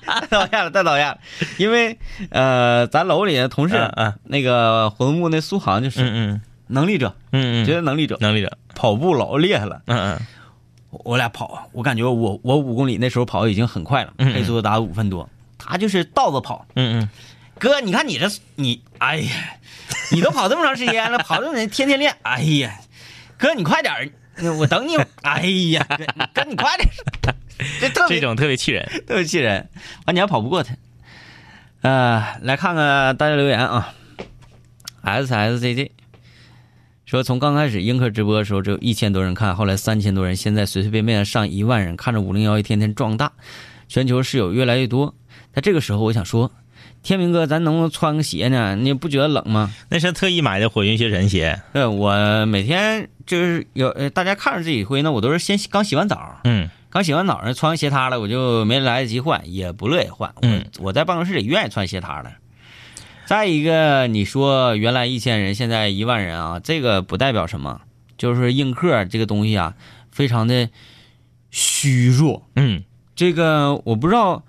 [0.04, 1.18] 太讨厌了，太讨厌了，
[1.58, 1.96] 因为
[2.30, 6.40] 呃，咱楼里的同事，嗯嗯那个活动部那苏杭就是嗯嗯
[6.72, 8.56] 能力者，嗯嗯绝对能力者，能力者。
[8.74, 9.82] 跑步老厉害了。
[9.86, 10.20] 嗯嗯
[10.90, 15.28] 我俩跑，我感觉我我五公里那时候跑已经很快了，嗯嗯配速达五分多。
[15.58, 17.08] 他就是倒着跑，嗯嗯
[17.58, 19.30] 哥，你看你这你，哎呀，
[20.10, 22.78] 你都跑这么长时间了，跑这么天天练， 哎呀，
[23.38, 24.10] 哥你快点儿，
[24.58, 27.34] 我等你， 哎呀，哥哥你快点儿，
[27.80, 28.84] 这特嗯，别这种特别气人。
[29.06, 29.68] 特别气人，
[30.06, 30.74] 完你还跑不过他。
[31.82, 33.94] 呃，来看看大家留言啊
[35.02, 35.92] ，S S J J
[37.12, 43.30] 说，从刚开始映客直播的时候只有一千多人看，后来三千多人，现在随随便便上一万人，看着五零幺一天天壮大，
[43.86, 45.14] 全球室友越来越多。
[45.52, 46.50] 在这个时候，我想说，
[47.02, 48.76] 天明哥，咱能不能穿个鞋呢？
[48.76, 49.70] 你不觉得冷吗？
[49.90, 51.60] 那是特意买的火云邪神鞋。
[51.74, 60.32] 对，我每天就是有呃，大家看着自己挥呢，我都是先洗刚洗完澡，嗯刚洗完澡呢，穿鞋塌了，我就没来得及换，也不乐意换。
[60.40, 62.32] 嗯我我在办公室里愿意穿鞋塌的。
[63.32, 67.80] 再一个，你说原来一千人，现在一万人啊，这个不代表什么，
[68.18, 69.74] 就是映客这个东西啊，
[70.10, 70.68] 非常的
[71.50, 72.46] 虚弱。
[72.56, 72.84] 嗯，
[73.16, 74.44] 这个我不知道，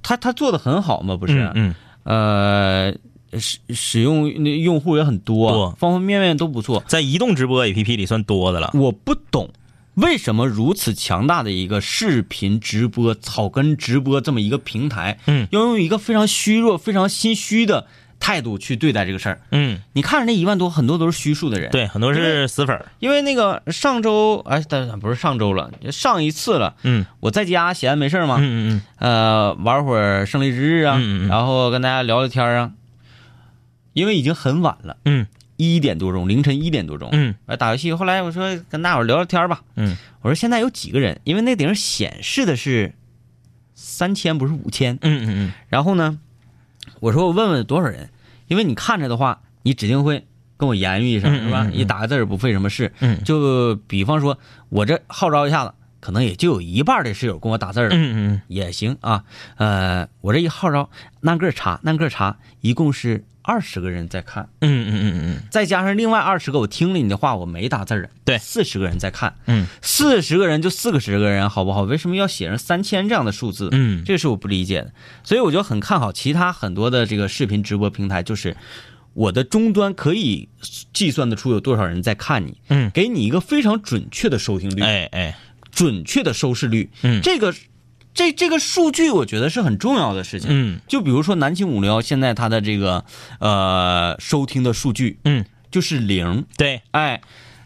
[0.00, 1.16] 他他做的很好吗？
[1.16, 1.74] 不不是，嗯
[2.04, 2.94] 呃，
[3.36, 6.84] 使使用那用户也很多，多方方面面都不错。
[6.86, 8.70] 在移动直播 APP 里算多的了。
[8.74, 9.50] 我不懂
[9.94, 17.88] 为什么如此强大的一个视频直播、草根直播这么一个平台，嗯要用一个非常虚弱、非常心虚的
[18.24, 19.38] 态度去对待这个事儿。
[19.50, 22.86] 嗯，你看着那一万多，很多都是虚数的人。，对，很多是死粉儿。
[22.98, 32.72] 因为那个上周，哎，但不是上周了，上一次了，嗯我在家闲没事儿嘛，嗯嗯呃，玩会儿胜利之日啊，嗯嗯嗯然后跟大家聊聊天啊，
[33.92, 35.26] 因为已经很晚了，嗯
[35.58, 37.92] 一点多钟，凌晨一点多钟，嗯来打游戏。
[37.92, 41.20] 后来我说跟大伙儿聊聊天吧，嗯我说现在有几个人？
[41.24, 42.94] 因为那顶上显示的是
[43.74, 44.94] 三千，不是五千。
[45.02, 46.18] 嗯嗯嗯然后呢，
[47.00, 48.08] 我说我问问多少人，
[48.46, 50.26] 因为你看着的话，你指定会
[50.56, 51.66] 跟我言语一声，是吧？
[51.72, 52.92] 你打个字儿不费什么事。
[53.00, 57.96] 嗯就比方说，我这号召一下子，可能也就有一半的室友跟我打字儿了。
[57.96, 59.24] 嗯嗯也行啊，
[59.56, 60.90] 呃，我这一号召，
[61.22, 68.38] 按个查，按个查，一共是二十个人在看，嗯嗯嗯嗯再加上另外二十个我听了你的话我没打字儿，对。
[68.38, 69.66] 四十个人在看，嗯。
[69.82, 71.82] 四十个人就四个十个人，好不好？
[71.82, 73.68] 为什么要写上三千这样的数字？
[73.72, 74.02] 嗯。
[74.02, 78.56] 这是我不理解的，所以我就很看好其他很多的这个视频直播平台，就是
[79.12, 80.48] 我的终端可以
[80.94, 82.90] 计算得出有多少人在看你，嗯。
[82.94, 85.36] 给你一个非常准确的收听率，嗯，哎哎，
[85.70, 87.20] 准确的收视率，嗯。
[87.20, 87.54] 这个
[88.14, 90.80] 这这个数据我觉得是很重要的事情，嗯。
[90.88, 93.04] 就比如说南秦五零幺现在它的这个
[93.40, 97.20] 呃收听的数据嗯，就是零，对，哎，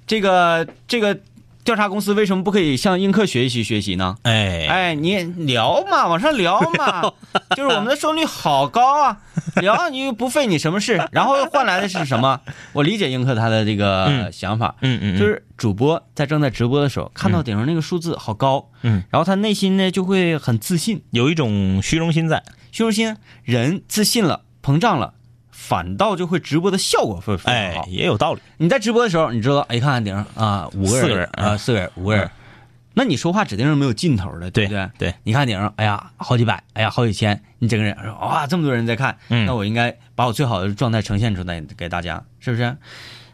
[0.06, 1.20] 这个这个
[1.68, 4.16] 调查公司为什么不可以向映客学习学习呢？
[4.22, 7.02] 哎哎，你聊嘛， 往上聊嘛，
[7.54, 9.18] 就是我们的收视率好高啊，
[9.60, 12.40] 聊你又不费你什么事，然后换来的是什么？
[12.72, 25.12] 我理解映客他的这个嗯想法，嗯嗯，嗯就是主播在正在直播的时候，看到顶上那个数字好高，嗯，然后他内心呢就会很自信，有一种虚荣心在，虚荣心，人自信了，膨胀了。
[25.60, 32.30] 反倒就会直播的效果会非常哎好。，也有道理，你在直播的时候，你知道，哎，看看顶上啊，五个人，四个人啊，四个人，五个人，
[32.94, 34.88] 那你说话指定是没有尽头的，对不对？
[34.96, 39.44] 对，你看顶上，哎呀，好几百，哎呀，好几千，你整个人哇，这么多人在看，嗯。
[39.46, 42.76] 那我应该把我最好的状态呈现出来给大家，是不是？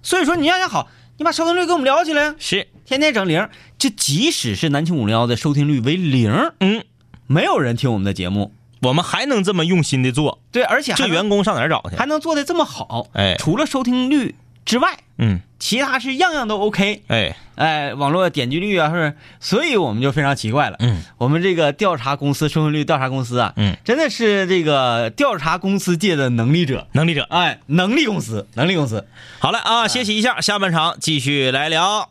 [0.02, 6.84] 所以说你要想好，你把收听率给我们聊起来，是，天天整零，就即使是南青五零幺的收听率为零，嗯，
[7.26, 8.52] 没有人听我们的节目，
[8.84, 12.06] 我们还能这么用心的做，对，而且这员工上哪儿找去还？
[12.06, 17.02] 能做的这么好，哎除了收听率之外，嗯，其他是样样都 OK。
[17.08, 19.14] 哎，哎，网络点击率啊，是？
[19.40, 20.76] 所以我们就非常奇怪了。
[20.80, 26.86] 嗯，我们这个调查公司收听率调查公司啊，嗯，真的是这个调查公司界的能力者。
[26.92, 27.26] 能力者。
[27.30, 29.06] 哎，能力公司，能力公司。
[29.38, 32.10] 好了啊，歇息一下，下半场继续来聊。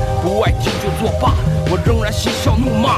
[0.41, 1.35] 不爱听就作罢，
[1.69, 2.97] 我仍然嬉笑怒骂，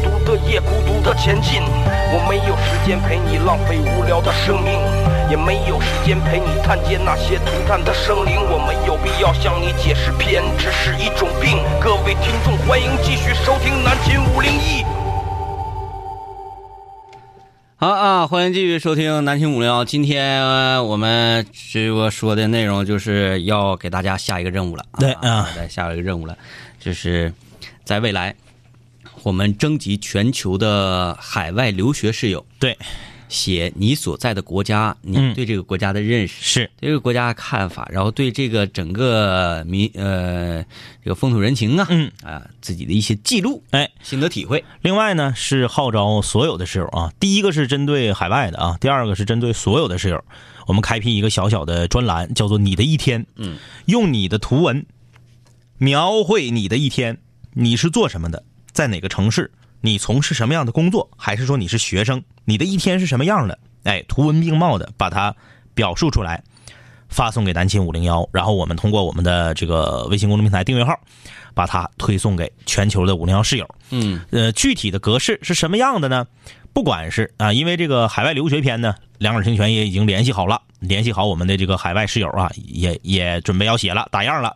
[0.03, 1.61] 独的夜，孤独的前进。
[2.13, 4.73] 我没有时间陪你浪费无聊的生命，
[5.29, 8.35] 也没有时间陪你探见那些涂炭的生灵。
[8.49, 11.63] 我没有必要向你解释偏执是一种病。
[11.79, 14.83] 各位听众，欢迎继续收听南秦五零一。
[17.77, 19.83] 好啊，欢迎继续收听南青五零幺。
[19.83, 24.85] 今天呃我们这个说的内容就是要给大家下一个任务了。
[24.99, 26.37] 对啊再下一个任务了，
[26.79, 27.33] 就是
[27.83, 28.35] 在未来，
[29.23, 32.77] 我们征集全球的海外留学室友，对，
[33.29, 40.63] 写你所在的国家，你嗯对这个国家的认识，是，对这个国家的看法，然后对这个整个民呃
[41.03, 42.11] 这个风土人情啊，嗯。
[42.23, 44.63] 啊自己的一些记录、哎，心得体会。
[44.81, 50.23] 另外呢是号召所有的室友啊，第一个是针对海外的啊，第二个是针对所有的室友，
[50.67, 54.85] 我们开辟一个小小的专栏，叫做“你的一天”，嗯，用你的图文
[55.79, 57.17] 描绘你的一天，
[57.53, 63.57] 你是做什么的，在哪个城市，你从事什么样的工作，还是说你是学生，你的一天是什么样的？
[63.83, 65.35] 哎，图文并茂的把它
[65.73, 66.43] 表述出来，
[67.09, 70.93] 发送给南秦五零幺，然后我们通过我们的这个微信公众平台订阅号，
[71.53, 73.67] 把它推送给全球的五零幺室友。
[73.89, 76.25] 嗯呃，具体的格式是什么样的呢？
[76.73, 84.55] 不管是啊，因为这个海外留学篇呢，两耳清泉也已经联系好了，联系好我们的这个海外室友啊，也也准备要写了，打样了。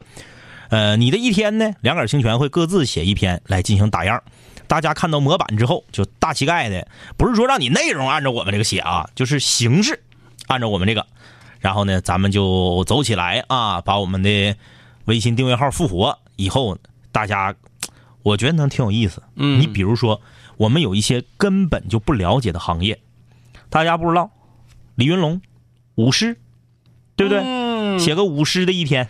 [0.69, 4.21] 呃，你的一天呢，两杆清泉会各自写一篇来进行打样。
[4.67, 10.01] 大家看到模板之后，就大乞丐的，不是说让你内容按照我们这个写啊，就是形式
[10.47, 11.05] 按照我们这个。
[11.59, 14.55] 然后呢，咱们就走起来啊，把我们的
[15.05, 16.77] 微信订阅号复活以后，
[17.11, 17.55] 大家
[18.23, 19.21] 我觉得能挺有意思。
[19.35, 20.19] 嗯你比如说，
[20.57, 22.99] 我们有一些根本就不了解的行业，
[23.69, 24.31] 大家不知道，
[24.95, 25.41] 李云龙，
[25.95, 26.37] 舞狮，
[27.15, 27.41] 对不对？
[27.43, 29.09] 嗯写个舞狮的一天，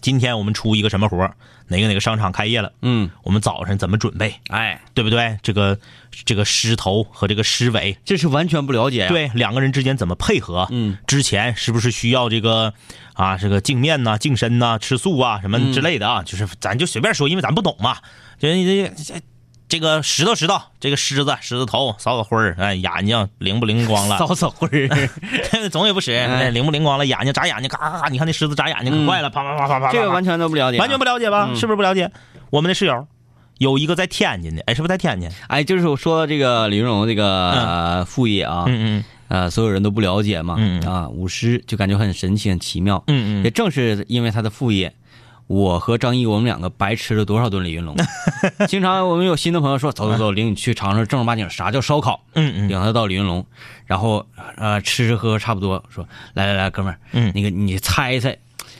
[0.00, 1.34] 今天我们出一个什么活儿
[1.68, 5.36] 哪个哪个商场开业了，嗯，我们早晨怎么准备，哎，对不对？
[5.42, 5.76] 这个
[6.24, 10.68] 这个狮头和这个狮尾，这是完全不了解啊。，对两个人之间怎么配合？
[10.70, 12.72] 嗯，之前是不是需要这个
[13.14, 16.22] 啊，这个净面呐、净身呐、吃素啊什么之类的啊？
[16.22, 17.96] 就是咱就随便说，因为咱不懂嘛。
[18.38, 19.14] 就是这这
[19.68, 24.16] 这个石头石头，这个狮子狮子头扫扫灰儿，哎，眼睛灵不灵光了？
[24.24, 25.08] 扫扫灰儿，
[25.70, 27.04] 总也不使，哎灵不灵光了？
[27.04, 28.08] 眼睛眨眼睛，咔咔咔！
[28.08, 29.92] 你看那狮子眨眼睛可快了，啪啪啪啪啪啪。
[29.92, 31.48] 这个完全都不了解啊，完全不了解吧？
[31.50, 32.10] 嗯是不是不了解？
[32.50, 33.06] 我们的室友
[33.58, 35.28] 有一个在天津的，哎，是不是在天津？
[35.48, 43.02] 哎，就是我说这个李云龙这个呃副业啊，嗯嗯呃，所有人都不了解嘛，啊，舞狮就感觉很神奇、很奇妙。
[43.08, 44.94] 嗯嗯，也正是因为他的副业，
[45.46, 47.94] 我和张毅我们两个白吃了多少顿李云龙。
[48.68, 53.46] 经常我们有新的朋友说，走走走，领你去尝尝正儿八经啥叫烧烤，嗯嗯领他到李云龙，
[53.84, 58.36] 然后呃吃吃喝喝差不多，说来来来，哥们儿，嗯那个你猜一猜。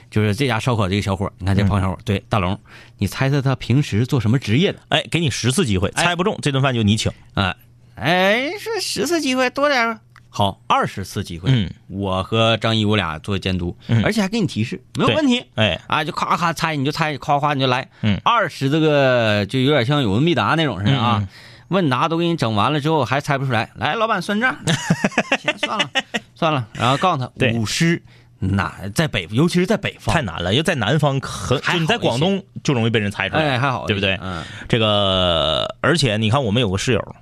[0.08, 2.58] 就是这家烧烤这个小伙，你看这胖小伙儿，对大龙，
[2.98, 4.78] 你猜猜他平时做什么职业的？
[4.88, 7.12] 哎，给你十次机会，猜不中这顿饭就你请。
[7.34, 7.54] 啊，
[7.96, 9.98] 哎，说十次机会多点儿，
[10.36, 11.48] 好，二十次机会。
[11.50, 15.42] 嗯，我和张一我俩做监督，嗯而且还给你提示，没有问题。
[15.54, 17.88] 哎，啊，就咔咔猜，你就猜，夸夸你就来。
[18.02, 21.20] 嗯二十这个就有点像有问必答那种似的啊。
[21.22, 21.28] 嗯
[21.68, 24.56] 问答都给你整完了之后还猜不出来，来，老板算账，
[25.40, 25.90] 行算了
[26.36, 28.00] 算了，然后告诉他对舞狮
[28.38, 33.42] 哪在北，尤其是在北方太难了，要在南方很，还就你在广东就容易被人猜出来。
[33.42, 37.16] 哎还好，对不对嗯这个，而且你看，我们有个室友，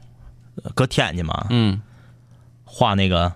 [0.63, 1.81] 呃搁天津嘛，嗯
[2.77, 3.33] 画那个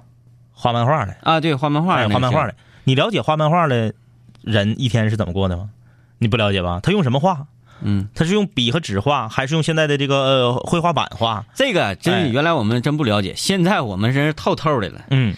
[0.51, 2.55] 画漫画的，啊，对，画漫画哎，那个是，画漫画的。
[2.83, 3.95] 你了解画漫画的
[4.43, 5.71] 人一天是怎么过的吗？
[6.19, 6.81] 你不了解吧？
[6.83, 7.47] 他用什么画？
[7.81, 11.47] 嗯，他是用笔和纸画，还是用现在的这个呃绘画板画？
[11.55, 15.05] 这个真原来我们真不了解，现在我们真是透透的了。
[15.11, 15.37] 嗯，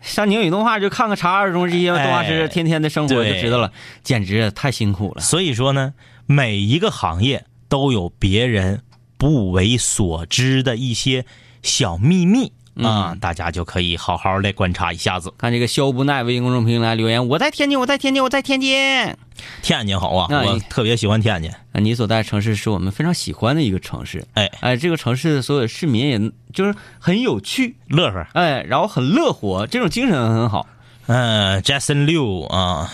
[0.00, 3.72] 上宁宇动画就看看查二中这些动画师哎天天的生活就知道了，
[4.04, 5.20] 简直太辛苦了。
[5.20, 5.94] 所以说呢，
[6.26, 8.82] 每一个行业都有别人
[9.18, 11.26] 不为所知的一些
[11.64, 15.32] 小秘密啊，嗯大家就可以好好的观察一下子。
[15.36, 19.16] 看这个肖不耐微信公众平台留言，我在天津，我在天津，我在天津。
[19.62, 21.50] 天津好啊，哎我特别喜欢天津。
[21.50, 24.24] 啊，你所在的城市是我们非常喜欢的一个城市。
[24.34, 30.66] 哎哎，这个城市的所有市民也就是很有趣，乐呵，哎，然后很乐活，这种精神很好。
[31.06, 32.88] 嗯、j a s o n Liu 啊，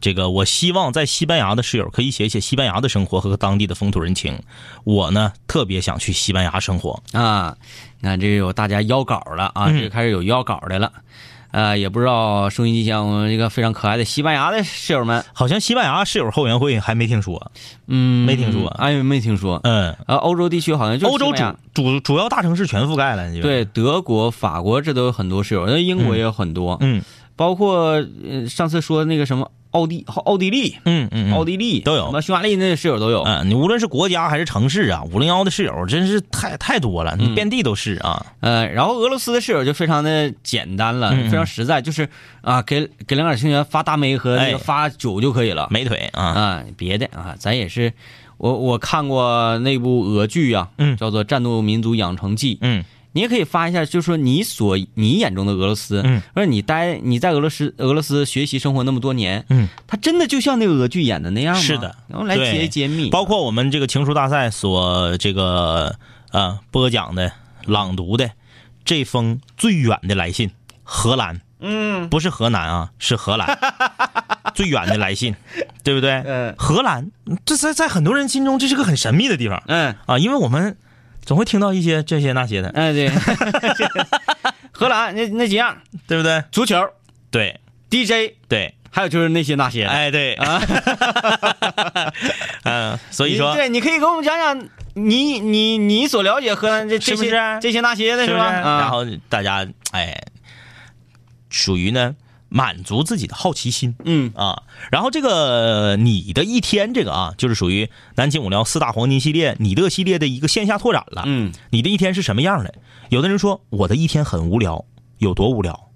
[0.00, 4.38] 这个我希望在西班牙的室友可以写一写西班牙的生活和当地的风土人情。
[4.84, 7.02] 我呢特别想去西班牙生活。
[7.12, 7.56] 啊，
[8.00, 10.92] 你看这有大家邀稿了啊，嗯这开始有邀稿的了。
[11.50, 17.50] 呃，也不知道收音机前我们这个非常可爱的西班牙的室友们，好像西班牙室友后援会还没听说。
[17.86, 19.58] 嗯，没听说哎，没听说。
[19.64, 23.32] 嗯，呃，欧洲地区好像就欧洲主主主要大城市全覆盖了。
[23.40, 27.02] 对，德国、法国这都有很多室友，那英国也有很多，嗯
[27.34, 33.22] 包括呃上次说那个什么奥地奥地利、嗯嗯，奥地利都有什么匈牙利那室友都有。
[33.22, 38.24] 嗯，你无论是国家还是城市啊，五零幺的室友真是太太多了，你嗯遍地都是啊。
[38.40, 42.08] 呃，然后俄罗斯的室友就非常的简单了，非常实在，就是
[42.40, 45.68] 啊，给给两点清泉发大梅和那哎个发酒就可以了。
[45.70, 47.92] 美腿啊，啊，别的啊，咱也是，
[48.38, 52.84] 我我看过那部俄剧啊，嗯叫做《战斗民族养成记》，嗯
[53.18, 61.60] 你也可以发一下，就是说你所你眼中的俄罗斯，嗯，或者你待你在俄罗斯俄罗斯学习生活那么多年，嗯，它真的就像那个俄剧演的那样吗？
[61.60, 65.96] 是的，然后来对揭揭秘，包括我们这个情书大赛所这个
[66.30, 67.32] 呃播讲的
[67.64, 68.30] 朗读的
[68.84, 70.52] 这封最远的来信，
[70.84, 72.08] 荷兰，嗯。
[72.08, 73.58] 不是河南啊，是荷兰
[74.54, 75.34] 最远的来信，
[75.82, 76.22] 对不对？
[76.24, 76.54] 嗯。
[76.56, 77.10] 荷兰，
[77.44, 79.92] 这在在很多人心中这是个很神秘的地方嗯。
[80.06, 80.76] 啊，因为我们
[81.28, 83.10] 总会听到一些这些那些的，哎对，
[84.72, 86.42] 荷兰那那几样，对不对？
[86.50, 86.88] 足球、
[87.30, 87.60] 对。
[87.90, 89.84] DJ，对，还有就是那些那些。
[89.84, 90.58] 哎对，啊，
[92.64, 98.32] 嗯，所以说对，你可以给我们讲讲你你你所了解荷兰这这些这些那些的是？
[98.34, 98.46] 吧？
[98.46, 98.80] 啊。
[98.80, 100.18] 然后大家哎，
[101.50, 102.16] 属于呢
[102.48, 104.62] 满足自己的好奇心嗯啊。
[104.90, 111.24] 然后这个你的一天这个啊，就是属于南京五聊四大黄金系列你的系列的一个线下拓展了。
[111.26, 112.74] 嗯你的一天是什么样的？
[113.10, 114.84] 有的人说我的一天很无聊，
[115.18, 115.88] 有多无聊？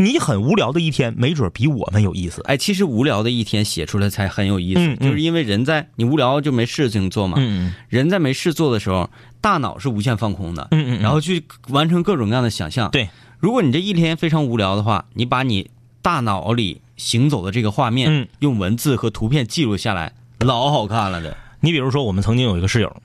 [0.00, 2.40] 你很无聊的一天，没准比我们有意思。
[2.44, 7.36] 哎，其实无聊的一天写出来才很有意思，嗯嗯就是因为人在你无聊就没事情做嘛。
[7.40, 12.88] 嗯人在没事做的时候，大脑是无限放空的，嗯嗯嗯然后去完成各种各样的想象。
[12.92, 13.08] 对，
[13.38, 15.70] 如果你这一天非常无聊的话，你把你
[16.02, 21.36] 大脑里行走的这个画面，嗯用文字和图片记录下来，老好看了的。
[21.60, 22.96] 你比如说，我们曾经有一个室友，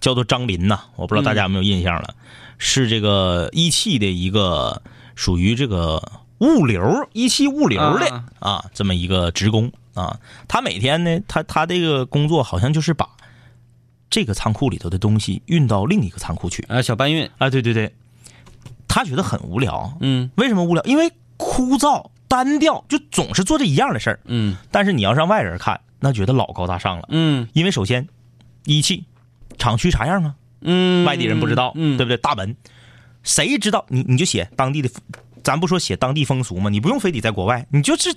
[0.00, 2.14] 叫做张林呐，我不知道大家有没有印象了，
[2.58, 4.82] 是这个一汽的一个
[5.14, 6.02] 属于这个
[6.38, 10.20] 物流一汽物流的啊啊这么一个职工啊。
[10.46, 13.08] 他每天呢，他他这个工作好像就是把
[14.10, 17.50] 这个仓库里头的东西运到另一个仓库去啊，小搬运，啊。
[17.50, 17.94] 对对对，
[18.88, 19.96] 他觉得很无聊。
[20.00, 20.82] 嗯为什么无聊？
[20.84, 24.20] 因为枯燥单调，就总是做这一样的事儿。
[24.24, 27.04] 嗯但是你要让外人看，那觉得老高大上了。
[27.10, 28.08] 嗯因为首先，
[28.64, 29.04] 一汽
[29.58, 30.34] 厂区啥样啊？
[30.62, 32.16] 嗯，外地人不知道，嗯，对不对？
[32.16, 32.56] 大门，
[33.22, 33.84] 谁知道？
[33.88, 34.90] 你你就写当地的，
[35.44, 38.12] 咱不说写当地风俗嘛，你不用非得在国外，你就是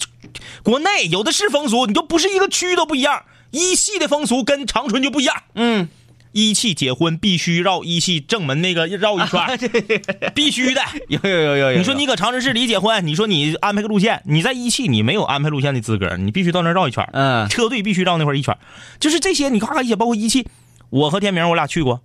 [0.64, 3.24] 国内有的是风俗，你就不是一个区都不一样。
[3.52, 5.90] 一汽的风俗跟长春就不一样，嗯，
[6.32, 9.40] 一汽结婚必须绕一汽正门那个绕一圈，
[10.34, 10.82] 必须的。
[11.08, 17.08] 有有有有有，你说你搁长春市里结婚，你说你安排个路线，你在一汽你没有安排路线的资格，你必须到那儿绕一圈。
[17.14, 17.50] 嗯。
[17.50, 18.58] 车队必须绕那块一圈，
[19.00, 20.48] 就是这些，你咔咔一写，包括一汽，
[20.90, 22.02] 我和天明我俩去过，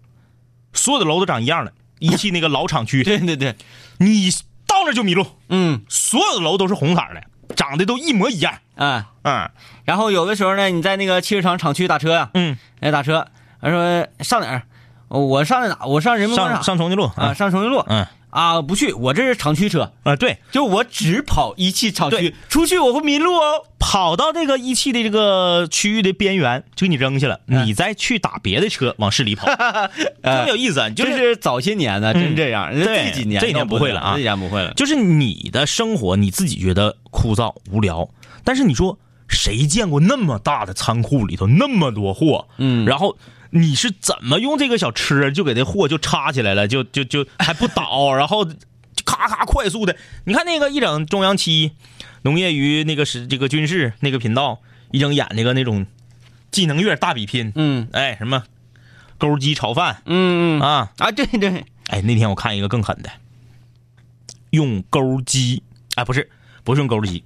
[0.72, 3.54] 所有的楼都长一样的，一汽那个老厂区，对对对，
[3.98, 4.30] 你
[4.66, 5.82] 到那就迷路，嗯。
[5.88, 8.54] 所有的楼都是红色的，长得都一模一样。
[8.74, 9.50] 嗯，嗯。
[9.84, 13.28] 然后有的时候呢，你在那个汽车厂厂区打车呀，嗯，哎打车，
[13.60, 14.62] 他说上哪儿？
[15.08, 15.86] 哦我上那哪？
[15.86, 17.84] 我上人民广场上重庆路啊，上重庆路。
[17.88, 23.64] 嗯啊，不去，我这是厂区车，啊，对，就我只跑一汽厂区，出去我会迷路哦。
[23.78, 29.88] 跑到这个一汽的这个区域的边缘，就给你扔下了，嗯你再去打别的车往市里跑，特
[30.22, 30.90] 别有意思。
[30.90, 32.68] 就是是早些年呢，真这样。
[32.70, 34.74] 人家对这几年这几年不会了啊这几年不会了。
[34.74, 38.06] 就是你的生活你自己觉得枯燥无聊，
[38.44, 38.98] 但是你说
[39.28, 42.48] 谁见过那么大的仓库里头那么多货？
[42.58, 43.16] 嗯然后
[43.50, 48.54] 你是怎么用这个小车就给这货就插起来了，就就就还不倒，然后就
[49.04, 51.72] 咔咔快速的，你看那个一整中央七
[52.22, 55.86] 农业与那个是这个军事那个频道一整演那个那种
[56.50, 57.88] 技能月大比拼，嗯。
[57.92, 58.42] 哎什么
[59.18, 63.10] 钩机炒饭嗯嗯啊，啊，对对，哎，那天我看一个更狠的，
[64.50, 65.62] 用钩机，
[65.94, 66.28] 哎，不是，
[66.64, 67.24] 不是用钩机，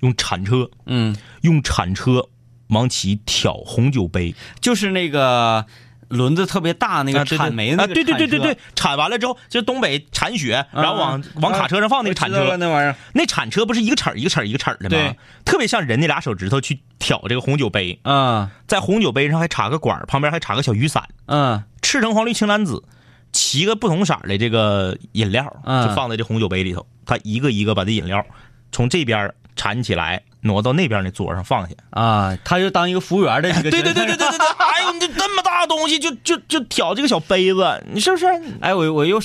[0.00, 2.28] 用铲车，嗯，用铲车
[2.70, 5.64] 往起挑红酒杯，就是那个
[6.08, 12.96] 轮子特别大那个铲煤那啊，个对对对对对，铲完了之后，就东北铲雪，然后往往卡车上放那个铲车，那玩意儿。
[13.12, 14.88] 那铲车不是一个齿儿一个齿儿一个齿儿的吗？
[14.90, 15.16] 对？
[15.44, 21.62] 特别像人那俩手指头去挑这个红酒杯，啊在红酒杯上还插个管，旁边还插个小雨伞，嗯。
[21.82, 22.84] 赤橙黄绿青蓝紫，
[23.32, 25.86] 七个不同色的这个饮料，嗯。
[25.88, 26.86] 就放在这红酒杯里头。
[27.06, 28.24] 他一个一个把这饮料
[28.70, 31.74] 从这边铲起来，挪到那边那桌上放下。
[31.90, 33.62] 啊，他就当一个服务员的一个。
[33.62, 34.38] 对对对对对对对！
[34.58, 38.26] 哎呦，你这这么大东西，就就就挑这个小杯子，你是不是？
[38.60, 39.20] 哎，我我又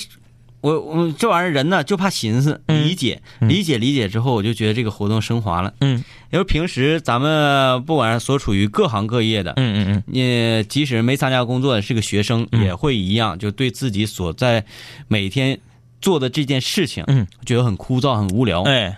[0.61, 5.73] 我我这玩意儿人呢就怕寻思理解理解理解之后，我就觉得这个活动升华了。
[5.81, 14.65] 嗯因为平时咱们不管是所处于各行各业的，嗯嗯嗯你即使没参加工作的是个学生，嗯也会一样，就对自己所在
[15.07, 15.57] 每天
[16.01, 18.63] 做的这件事情，嗯，觉得很枯燥、很无聊。
[18.63, 18.97] 嗯，哎，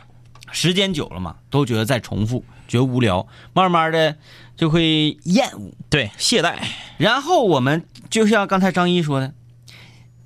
[0.51, 4.17] 时间久了嘛，都觉得在重复，觉得无聊，慢慢的
[4.55, 5.71] 就会厌恶。
[5.89, 6.55] 对，懈怠。
[6.97, 9.33] 然后我们就像刚才张一说的，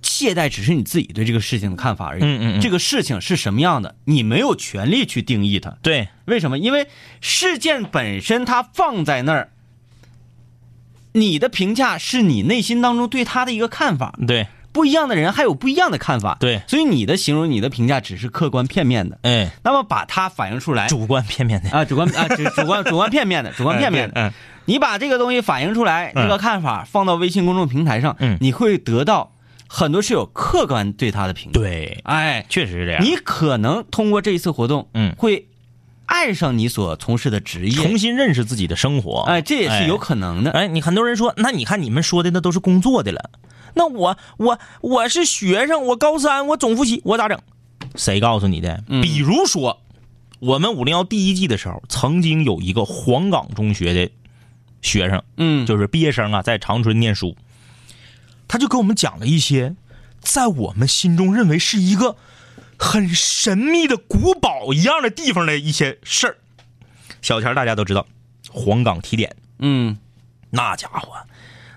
[0.01, 2.23] 懈怠只是你自己对这个事情的看法而已。
[2.23, 5.77] 嗯嗯嗯这个事情是什么样的，你没有权利去定义它。
[5.81, 6.57] 对，为什么？
[6.57, 6.87] 因为
[7.19, 9.51] 事件本身它放在那儿，
[11.13, 14.17] 你的评价是你内心当中对它的一个看法。
[14.25, 16.37] 对，不一样的人还有不一样的看法。
[16.39, 19.19] 对所以你的形容、你的评价只是客观片面的。
[19.23, 24.13] 哎，那么把它反映出来，主观片面的，啊，主观啊，主主观主观片面的， 主观片面的。
[24.21, 24.31] 嗯，
[24.65, 29.33] 你把这个东西反映出来，这个看法放到微信公众平台上，嗯你会得到
[29.67, 33.03] 很多是有客观对他的评价。，对，哎，确实是这样。
[33.03, 35.47] 你可能通过这一次活动，嗯会
[36.05, 40.51] 爱上你所从事的职业，重新认识自己的生活，哎，这也是有可能的。
[40.51, 43.29] 哎，你很多人说，那你看你们说的那都是工作的了，
[43.73, 47.39] 那我我我是学生，我高三，我总复习，我咋整？
[47.95, 48.83] 谁告诉你的？
[48.87, 49.81] 嗯比如说，
[50.39, 54.11] 我们五零幺第一季的时候，曾经有一个黄冈中学的
[54.81, 57.35] 学生，嗯，就是毕业生啊，在长春念书，
[58.47, 59.75] 他就给我们讲了一些
[60.19, 62.15] 在我们心中认为是一个
[62.77, 66.37] 很神秘的古堡一样的地方的一些事儿。
[67.21, 68.07] 小钱大家都知道，
[68.49, 69.35] 黄冈提点。
[69.59, 69.97] 嗯
[70.49, 71.13] 那家伙，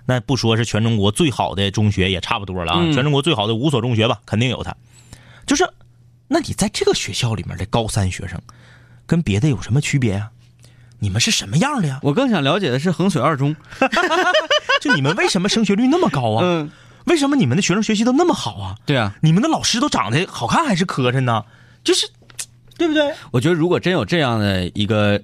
[0.07, 4.74] 那不说是全中国最好的中学也差不多了啊，嗯全中国最好的五所中学吧，肯定有他。
[5.46, 5.68] 就是，
[6.28, 8.40] 那你在这个学校里面的高三学生，
[9.07, 10.30] 跟别的有什么区别呀、
[10.98, 12.00] 你们是什么样的呀？
[12.02, 13.55] 我更想了解的是衡水二中。
[14.80, 16.40] 就你们为什么升学率那么高啊？
[16.44, 16.70] 嗯，
[17.07, 18.76] 为什么你们的学生学习都那么好啊？
[18.84, 21.44] 对啊，你们的老师都长得好看还是磕碜呢？
[21.82, 22.09] 就是，
[22.76, 23.14] 对不对？
[23.30, 25.22] 我觉得如果真有这样的一个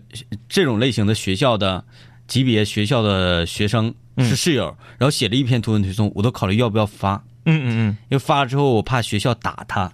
[0.48, 1.84] 这种类型的学校的
[2.26, 3.94] 级别学校的学生
[4.24, 7.22] 是室友，然后写了一篇图文推送，我都考虑要不要发。
[7.46, 9.90] 嗯嗯嗯，因为发了之后，我怕学校打他。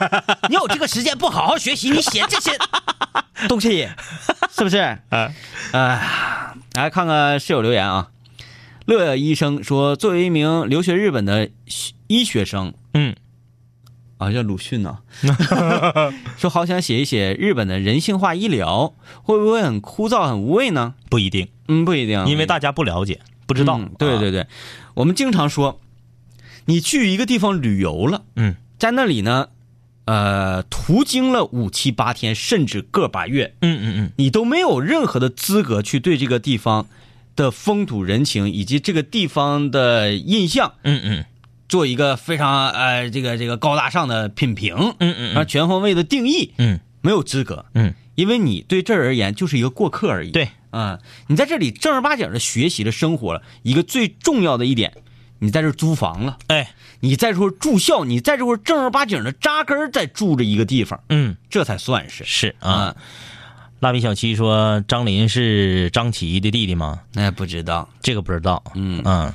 [0.48, 2.52] 你有这个时间不好好学习，你写这些
[3.48, 3.88] 东西，
[4.50, 4.76] 是不是？
[5.10, 5.32] 啊
[5.72, 8.08] 哎，来看看室友留言啊。
[8.86, 11.48] 乐医生说，作为一名留学日本的
[12.08, 13.14] 医学生，嗯，
[14.18, 14.98] 啊，叫鲁迅呢、
[16.36, 20.94] 说好想写一写日本的人性化医疗，会不会很枯燥、很无味呢？
[21.08, 23.20] 不一定，嗯，不一定，因为大家不了解，
[23.50, 23.78] 不知道。
[23.80, 24.46] 嗯对对啊，对，
[24.94, 25.80] 我们经常说，
[26.66, 29.48] 你去一个地方旅游了，嗯，在那里呢，
[30.04, 36.86] 呃，途经了五七八天，甚至个把月，嗯嗯嗯，你都没有任何的资格去对这个地方
[37.34, 41.24] 的风土人情以及这个地方的印象嗯嗯。
[41.68, 46.78] 做一个非常呃这个这个高大上的品评，嗯嗯而全方位的定义，嗯。
[47.02, 50.30] 没有资格，嗯，因为你对这儿而言就是一个过客而已。
[50.30, 53.42] 对，啊、你在这里正儿八经的学习了、生活了。
[53.62, 54.92] 一个最重要的一点，
[55.38, 62.96] 你在这儿租房了，哎，你在这住校，你在这会儿正儿八经的扎根儿在住着一个地方，嗯这才算是是啊啊。。
[63.80, 67.00] 蜡笔小七说张林是张琪的弟弟吗？
[67.14, 68.62] 那、不知道，这个不知道。
[68.74, 69.32] 嗯嗯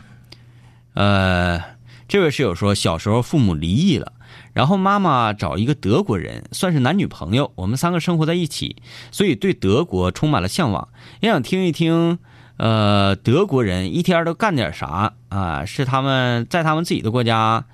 [0.93, 1.63] 呃，
[2.07, 4.13] 这位室友说，小时候父母离异了，
[4.55, 8.77] 然后妈妈找一个德国人，算是男女朋友，我们三个生活在一起，
[9.11, 10.87] 所以对德国充满了向往，
[11.19, 12.17] 也想听一听，
[12.55, 15.65] 呃，德国人一天都干点啥啊？
[15.65, 17.65] 是他们在他们自己的国家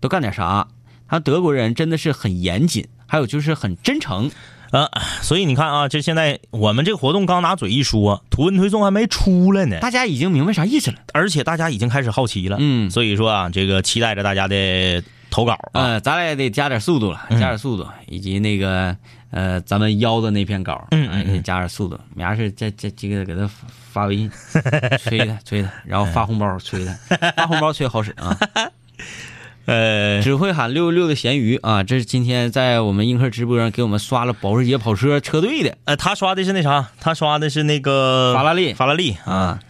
[0.00, 0.66] 都干点啥？
[1.06, 4.30] 他德国人真的是很严谨，还有就是很真诚。
[4.72, 4.88] 呃，
[5.20, 10.96] 所以你看啊，这现在我们这个活动刚拿嘴一说，图文推送还没出来呢，大家已经明白啥意思了。
[11.12, 12.56] 而且大家已经开始好奇了。
[12.58, 15.04] 嗯所以说啊，这个期待着大家的
[15.34, 15.82] 投稿啊。
[15.82, 18.96] 呃，咱俩也得加点速度了，嗯加点速度，以及那个
[19.30, 21.98] 呃，咱们邀的那篇稿，嗯嗯哎得加点速度。
[22.14, 24.30] 明儿是这这这个给他发发微信，
[25.02, 26.94] 催他催他，然后发红包催他，
[27.32, 28.38] 发红包催好使啊！
[29.66, 39.34] 呃，只会喊六六六的咸鱼啊，这是今天在我们映客直播上给我们刷了保时捷跑车车队的呃，他刷的是那啥，他刷的是那个法拉利法拉利啊。
[39.34, 39.60] 啊，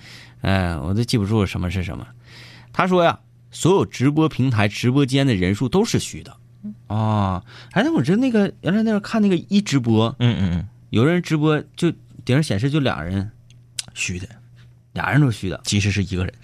[0.43, 2.07] 哎，我都记不住什么是什么。
[2.73, 3.21] 他说呀，
[3.55, 6.37] 所有直播平台直播间的人数都是虚的。
[6.89, 7.43] 啊，
[7.73, 11.91] 哎，那我这那个原来那会儿看那个一直播，嗯嗯嗯，有人直播就
[12.25, 13.31] 顶上显示就俩人，
[13.95, 14.29] 虚的，
[14.93, 15.61] 俩人都虚的。
[15.65, 16.35] 其实是一个人。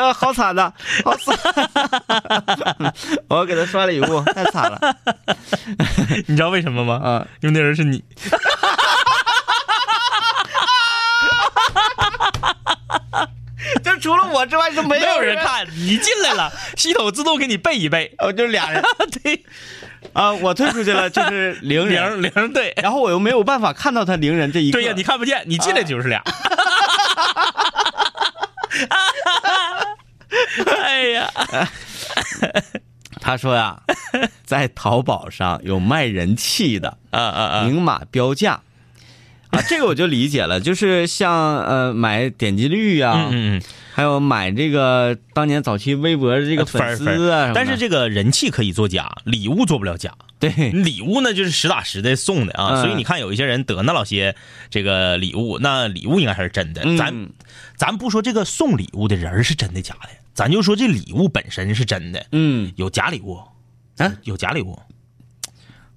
[0.00, 0.72] 呃，好惨呐，
[1.04, 1.36] 好惨！
[3.28, 4.96] 我要给他刷礼物， 太惨了
[6.26, 6.94] 你知道为什么吗？
[7.04, 7.26] 啊！
[7.42, 8.02] 因为那人是你。
[13.84, 18.14] 就除了我之外就没没有人，看，你进来了，系统自动给你背一背。
[18.18, 18.82] 哦，就俩人
[19.22, 19.44] 对，
[20.14, 22.72] 啊，我退出去了，就是零人，零零对。
[22.82, 24.78] 然后我又没有办法看到他零人这一个。
[24.78, 26.22] 对呀，你看不见，你进来就是俩。
[30.82, 31.30] 哎呀，
[33.20, 33.82] 他说呀，
[34.44, 37.64] 在淘宝上有卖人气的，啊啊啊！
[37.64, 38.60] 明码标价。
[39.50, 43.62] 啊，这个我就理解了， 就是像呃买点击率呀、嗯嗯嗯，
[43.92, 50.14] 还有买这个当年早期微博的这个粉丝啊但是这个人气可以作假，礼物做不了假。
[50.38, 54.36] 对礼物呢，就是实打实的送的啊，嗯所以你看有一些人得那老些
[54.70, 56.82] 这个礼物，那礼物应该还是真的。
[56.84, 57.28] 嗯咱
[57.76, 62.26] 咱不说这个送礼物的人是真的假的，咱就说这礼物本身是真的。
[62.32, 62.72] 嗯。
[62.76, 63.40] 有假礼物，
[63.98, 64.78] 啊，有假礼物，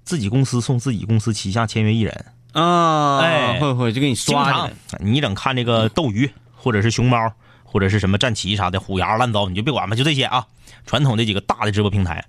[0.04, 3.58] 自己公司送自己公司旗下签约艺人，啊，哎。
[3.60, 7.32] 会会就给你刷起来，你整看这个斗鱼或者是熊猫
[7.62, 10.46] 或者是什么战旗啥的虎牙烂糟，你就别管吧，就这些啊，
[10.86, 12.26] 传统这几个大的直播平台，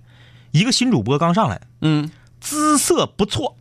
[0.52, 2.10] 一个新主播刚上来，嗯。
[2.38, 3.56] 姿色不错，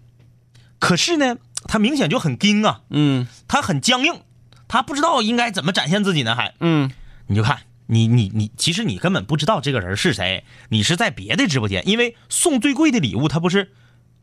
[0.80, 3.28] 可是呢，他明显就很硬啊，嗯。
[3.48, 4.22] 他很僵硬，
[4.68, 6.54] 他不知道应该怎么展现自己呢，还。
[6.60, 6.92] 嗯。
[7.26, 7.60] 你就看。
[7.88, 13.74] 你你你，其实你根本不知道这个人是谁，你是在别的直播间，因为送最贵的礼物，他不是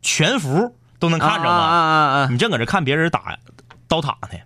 [0.01, 1.51] 全服都能看着吗？
[1.51, 2.29] 啊啊啊啊！
[2.31, 3.39] 你正搁这看别人打
[3.87, 4.39] 刀塔呢，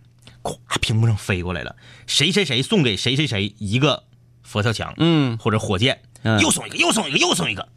[0.42, 4.04] 咵，屏幕上飞过来了，谁谁谁送给谁谁谁一个
[4.42, 7.68] 佛跳墙，嗯或者火箭，嗯又送一个，又送一个，又送一个，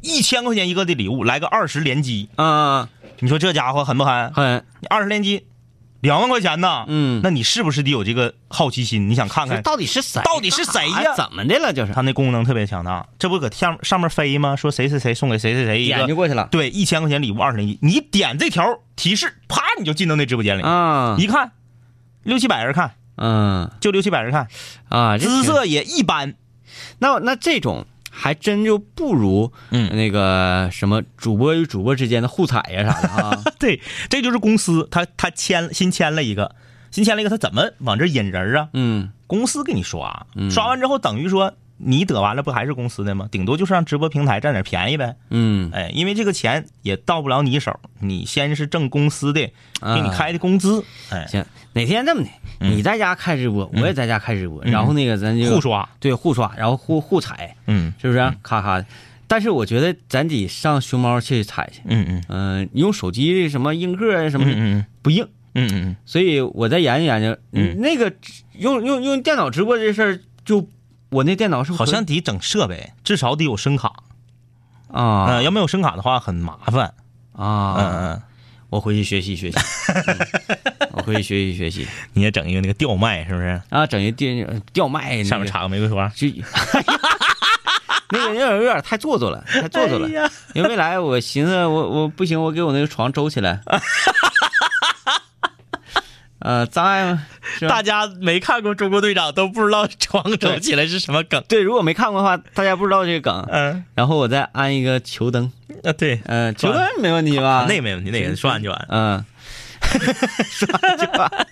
[0.00, 4.32] 一千块钱一个的礼物，来个二十连击，啊，你说这家伙狠不狠？
[4.32, 5.46] 很你二十连击，
[6.00, 9.08] 两万块钱呢，嗯那你是不是得有这个好奇心？
[9.08, 10.22] 你想看看到底是谁？
[10.24, 11.72] 到底是谁呀怎么的了？
[11.72, 14.56] 就是他那功能特别强大，这不搁上上面飞吗？
[14.56, 21.52] 说谁谁谁送给谁谁谁一个，点就过去了对，一千块钱礼物二十零一，你点这条提示，啪你就进到那直播间里，啊，一看
[22.22, 22.92] 六七百人看。
[23.22, 24.48] 嗯就六七百人看，
[24.88, 26.36] 啊，姿色也一般。
[27.00, 27.84] 那那这种
[28.20, 33.42] 还真就不如嗯那个什么主播与主播之间的互踩呀啥的啊。
[33.58, 36.54] 对，这就是公司他他签新签了一个，
[36.90, 38.68] 新签了一个，他怎么往这引人啊？
[38.74, 43.28] 嗯公司给你刷，嗯刷完之后等于说你得完了，不还是公司的吗？
[43.30, 45.16] 顶多就是让直播平台占点便宜呗。
[45.30, 52.28] 嗯，哎，因为这个钱也到不了你手，你先是挣公司的给你啊开的工资，哎，行，哪天这么的，
[52.60, 52.70] 嗯。
[52.76, 57.92] 你在家开直播，我也在家开直播，然后那个咱就互刷，对互刷，然后互互踩，嗯。
[58.00, 58.18] 是不是？
[58.42, 58.86] 咔咔的。
[59.26, 62.24] 但是我觉得咱得上熊猫去踩去，嗯嗯。
[62.28, 65.96] 嗯、用手机什么硬个啊什么、嗯嗯不硬，嗯嗯。
[66.04, 67.80] 所以我再研究研究，嗯。
[67.80, 68.12] 那个
[68.58, 70.68] 用用用电脑直播这事儿，就
[71.10, 73.92] 我那电脑是好像得整设备，至少得有声卡，
[74.92, 75.26] 啊。
[75.38, 76.94] 嗯，要没有声卡的话很麻烦，
[77.32, 78.22] 啊，嗯嗯，
[78.70, 79.58] 我回去学习学习，
[79.94, 81.86] 嗯 我回去学习学习。
[82.12, 83.60] 你也整一个那个吊麦是不是？
[83.70, 86.26] 啊，整一电吊麦、那个，上面插个玫瑰花，就
[88.12, 90.08] 那个有点有点太做作了，太做作了。
[90.54, 93.60] 因为未来我寻思我我不行，我给我那个床周起来。
[96.40, 97.26] 呃，障碍吗？
[97.42, 101.42] 是吧大家没看过《中国队长》都不知道床走起来是什么梗。
[101.46, 103.46] 对，如果没看过的话，大家不知道这个梗。
[103.50, 105.52] 嗯然后我再安一个球灯，
[105.84, 107.66] 啊，对，呃，球灯没问题吧？
[107.68, 108.86] 那个没问题，那个说完就完。
[108.88, 109.24] 嗯，
[110.48, 111.46] 说完就完。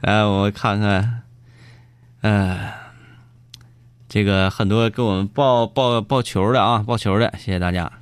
[0.00, 1.22] 哎，我看看，
[2.22, 2.72] 呃，
[4.08, 7.92] 这个很多给我们报报报球的啊，报球的，谢谢大家。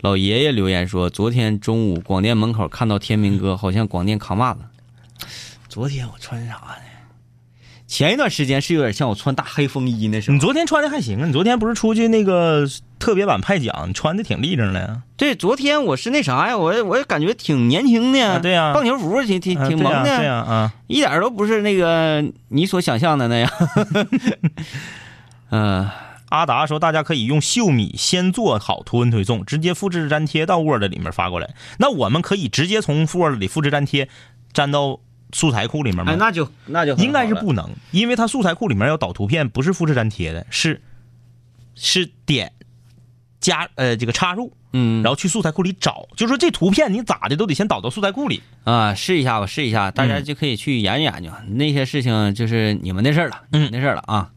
[0.00, 4.60] 老爷爷留言说，昨天中午广电门口看到天明哥，好像广电扛把子。
[5.68, 6.82] 昨天我穿啥呢？
[7.88, 10.40] 前一段时间是有点像我穿大黑风衣那时候你。
[10.40, 12.66] 昨天穿的还行啊，你昨天不是出去那个
[12.98, 15.02] 特别版派奖，你穿的挺立正的呀。
[15.18, 23.50] 对，昨天我是那啥呀，我我感觉挺年轻的，啊对呀棒球服挺挺挺萌的，对呀啊，一点都不是那个你所想象的那样。
[25.50, 25.86] 嗯、
[26.30, 31.54] 阿达说，大家可以用秀米先做好图文推送，直接复制粘贴到 Word 里面发过来。
[31.78, 34.08] 那我们可以直接从 Word 里复制粘贴，
[34.54, 34.98] 粘到
[35.32, 36.12] 素材库里面吗？
[36.12, 40.80] 哎，那就那就应该是不能，因为它素材库里面要导图片，不是复制粘贴的，是
[41.74, 42.52] 是点
[43.40, 48.42] 加呃这个插入，嗯，然后去素材库里找，就说这图片你咋的都得先导到素材库里。
[48.64, 54.30] 啊，试一下吧，试一下，大家嗯就可以去研究研究、那些事情，就是你们的事儿了，嗯那事儿了啊。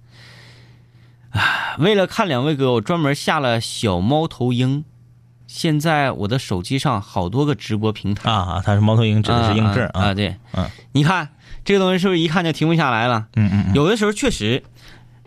[1.31, 4.85] 唉为了看两位哥，我专门下了小猫头鹰。
[5.55, 11.29] 现在我的手机上好多个直播平台，啊，它是猫头鹰指的是映射啊啊，对，嗯，你看
[11.63, 13.27] 这个东西是不是一看就停不下来了？
[13.37, 14.61] 嗯嗯嗯有的时候确实，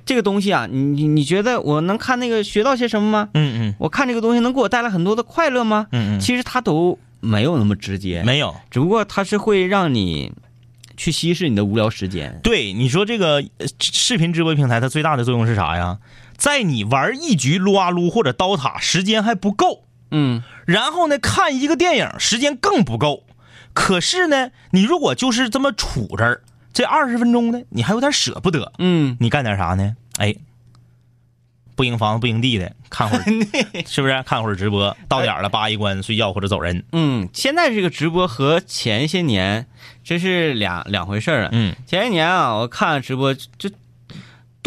[0.05, 3.31] 这个东西啊，你你你觉得我能看那个学到些什么吗？
[3.33, 5.87] 嗯嗯我看这个东西能给我带来很多的快乐吗？
[5.93, 8.55] 嗯嗯其实它都没有那么直接嗯，，没有。
[8.70, 10.31] 只不过它是会让你
[10.99, 12.39] 去稀释你的无聊时间。
[12.43, 15.99] 对，你说这个呃视频直播平台，它最大的作用是啥呀？
[16.37, 23.25] 在你玩一局撸啊撸或者刀塔时间还不够，嗯然后呢看一个电影时间更不够。
[23.75, 26.43] 可是呢，你如果就是这么杵这儿，
[26.73, 29.95] 这二十分钟呢，你还有点舍不得，嗯，你干点啥呢？
[30.19, 30.35] 哎，
[31.77, 33.23] 不赢房子不赢地的，看会儿
[33.87, 34.23] 是不是？
[34.25, 36.85] 看会儿直播，到点儿了扒一关睡觉或者走人。
[36.91, 39.67] 嗯，现在这个直播和前些年
[40.03, 41.51] 这是两两回事儿了。
[41.53, 43.71] 嗯前些年啊，我看直播就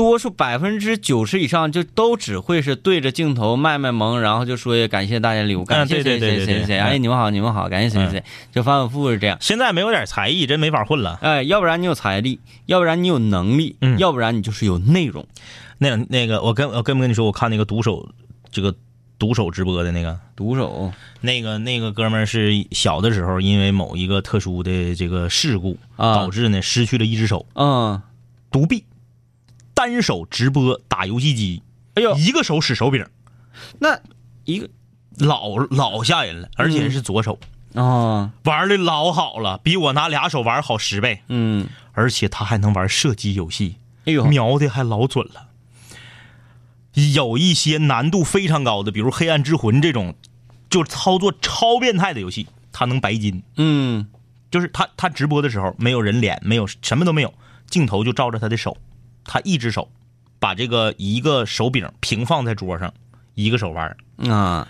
[0.02, 9.38] 多数百分之九十以上就都只会是对着镜头卖卖萌，然后就说感谢大家礼物，感谢嗯对谁对对对对谁谁谁，哎嗯你们好你们好，感谢谁谁谁，就反反复复是这样。
[9.40, 11.20] 现在没有点才艺，真没法混了。
[11.22, 14.00] 哎，要不然你有财力，要不然你有能力，嗯。
[14.00, 15.24] 要不然你就是有内容。
[15.78, 18.10] 那那个，我跟我跟不跟你说，我看那个独手
[18.52, 18.74] 这个
[19.20, 20.92] 独手直播的那个，独手。
[21.20, 26.16] 那个那个哥们儿是小的时候因为某一个特殊的这个事故，啊。
[26.16, 28.02] 导致呢失去了一只手，嗯，
[28.50, 28.84] 独臂，
[29.74, 31.64] 单手直播打游戏机，
[31.96, 33.06] 哎呦，一个手使手柄，
[33.80, 34.00] 那
[34.46, 34.70] 一个。
[35.18, 37.38] 老老吓人了，而且是左手，
[37.74, 45.50] 哦，玩的老好了，比我拿俩手玩好十倍，嗯，而且他还能玩射击游戏，哎呦，瞄的还老准了。
[47.14, 50.16] 有一些难度非常高的，比如《黑暗之魂》这种，
[50.70, 53.44] 就操作超变态的游戏，他能白金。
[53.58, 54.08] 嗯，
[54.50, 57.32] 就是他他直播的时候没有人脸，没有什么都没有，
[57.70, 58.78] 镜头就照着他的手，
[59.32, 59.88] 他一只手
[60.40, 62.94] 把这个一个手柄平放在桌上，
[63.34, 63.96] 一个手玩，
[64.30, 64.68] 啊，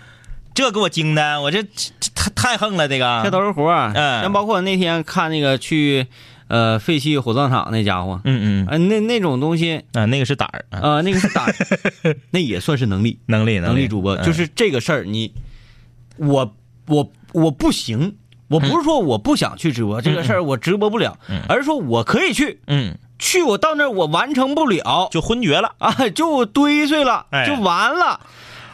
[0.54, 1.64] 这给我惊的，我这
[2.14, 3.22] 太太横了，这个。
[3.24, 3.90] 这都是活儿。
[3.92, 4.22] 嗯。
[4.22, 6.06] 像包括那天看那个去
[6.46, 8.66] 呃废弃火葬场那家伙，嗯嗯。
[8.68, 10.78] 啊，那那种东西，啊，那个是胆儿，啊。
[10.80, 11.48] 呃，那个是打，
[12.30, 13.88] 那也算是能力，能力能力。
[13.88, 14.24] 主播，嗯。
[14.24, 15.34] 就是这个事儿，你
[16.18, 16.54] 我
[16.86, 18.16] 我我不行。
[18.48, 25.72] 我不是说我不想去直播、这个事儿，我直播不了，而是说我可以去，嗯，去我到那儿我完成不了，就昏厥了。
[25.78, 28.18] 啊，就堆碎了，哎就完了。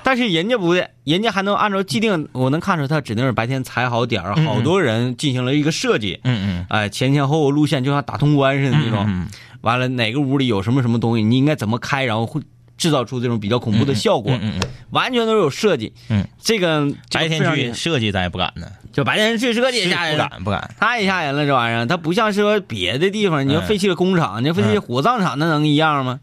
[0.03, 9.05] 但是人家不对，人家还能按照既定，我能看出他指定是白天踩好点儿，嗯好多人进行了一个设计，嗯嗯哎，前前后后路线就像打通关似的那种。
[9.07, 9.29] 嗯嗯
[9.61, 12.41] 完了，哪个屋里有什么什么东西，你应该怎么开，然后会
[12.79, 15.93] 制造出这种比较恐怖的效果，嗯嗯嗯，完全都是有设计。
[16.09, 20.17] 嗯，这个这个白天去设计咱也不敢呢，就白天去设计吓人。
[20.17, 20.75] 不，敢不敢。
[20.79, 26.21] 太吓人了，这玩意儿，它不像是说别的地方，你要嗯废弃了工厂，你要废弃火葬场，那能一样吗？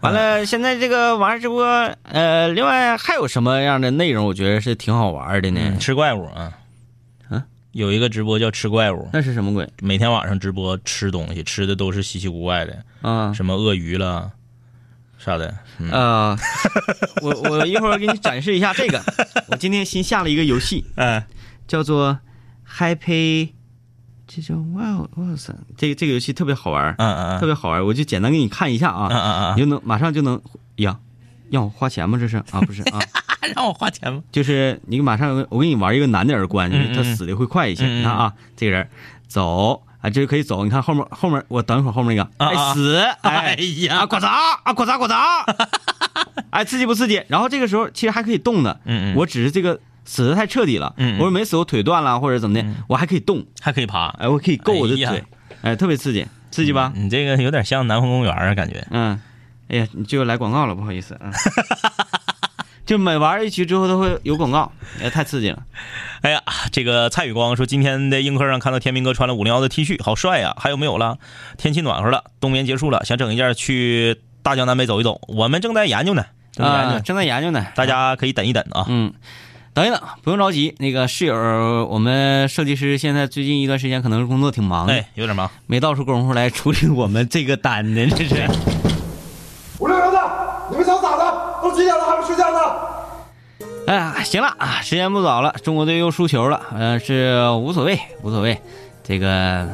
[0.00, 1.62] 完了，现在这个玩儿直播，
[2.02, 4.26] 呃，另外还有什么样的内容？
[4.26, 5.60] 我觉得是挺好玩的呢。
[5.62, 6.52] 嗯，吃怪物啊，
[7.30, 7.40] 嗯，
[7.70, 9.68] 有一个直播叫吃怪物，那是什么鬼？
[9.80, 13.32] 每天晚上直播吃东西，吃的都是稀奇古怪的，啊？
[13.32, 14.28] 什么鳄鱼了，
[15.24, 15.54] 啥的。
[15.78, 16.36] 嗯呃，
[17.22, 19.00] 我我一会儿给你展示一下这个。
[19.48, 21.22] 我今天新下了一个游戏，嗯
[21.68, 22.18] 叫做
[22.68, 23.50] Happy，
[24.26, 27.84] 这叫哇哇塞，这个这个游戏特别好玩，嗯嗯特别好玩。
[27.84, 30.40] 我就简单给你看一下啊，嗯嗯你就能马上就能
[30.76, 30.98] 呀，
[31.50, 32.18] 让我花钱吗？
[32.18, 32.98] 这是啊，不是啊，
[33.42, 34.22] 嗯，让我花钱吗？
[34.32, 37.84] 就是你马上我给你玩一个难点的关，就是他死的会快一些。
[37.84, 38.88] 嗯嗯嗯你看啊，这个人
[39.28, 40.64] 走啊，这可以走。
[40.64, 43.54] 你看后面后面，我等一会儿后面那个，哎死，哎哎
[43.86, 45.16] 呀啊，呱嚓啊，呱嚓呱嚓，
[46.50, 47.22] 哎，刺激不刺激？
[47.28, 55.24] 然后这个时候其实还可以动的，嗯嗯我只是这个死的太彻底了，嗯嗯我说没死，我腿断了或者怎么的，我还可以动，还可以爬，哎，我可以够我的腿，
[55.62, 56.92] 哎，特别刺激，刺激吧？
[56.96, 58.84] 你这个有点像南方公园啊，感觉。
[58.90, 59.20] 嗯，
[59.68, 61.30] 哎呀，你就来广告了，不好意思啊。
[62.92, 64.70] 就每玩一局之后都会有广告，
[65.02, 65.58] 哎，太刺激了。
[66.20, 70.54] 哎呀，这个蔡宇光说，今天的映客上看到天明哥穿了五零幺的 T 恤，好帅呀！
[70.58, 71.16] 还有没有了？
[71.56, 75.22] 天气暖和了，冬眠结束了，想整一件去大江南北走一走。
[75.26, 78.84] 我们正在研究呢，正在研究，啊，正在研究呢，大家可以等一等啊。
[78.90, 79.10] 嗯，
[79.72, 80.74] 等一等，不用着急。
[80.78, 81.34] 那个室友，
[81.90, 85.50] 我们设计师现在最近一段时间可能是工作挺忙的，哎，有点忙。
[85.66, 88.46] 没到出功夫来处理我们这个单的，这是。
[89.78, 90.20] 五六零的，
[90.70, 91.40] 你们想咋的？
[91.62, 92.58] 都几点了还不睡觉呢？
[93.84, 98.56] 哎呀，行了啊，时间不早了，中国队又输球了，呃，是无所谓，无所谓，
[99.02, 99.68] 这个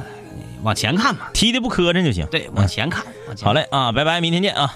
[0.62, 2.26] 往前看嘛，踢的不磕碜就行。
[2.30, 4.74] 对，往前看，往前看好嘞啊，拜拜，明天见啊。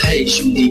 [0.00, 0.70] 嘿，兄弟，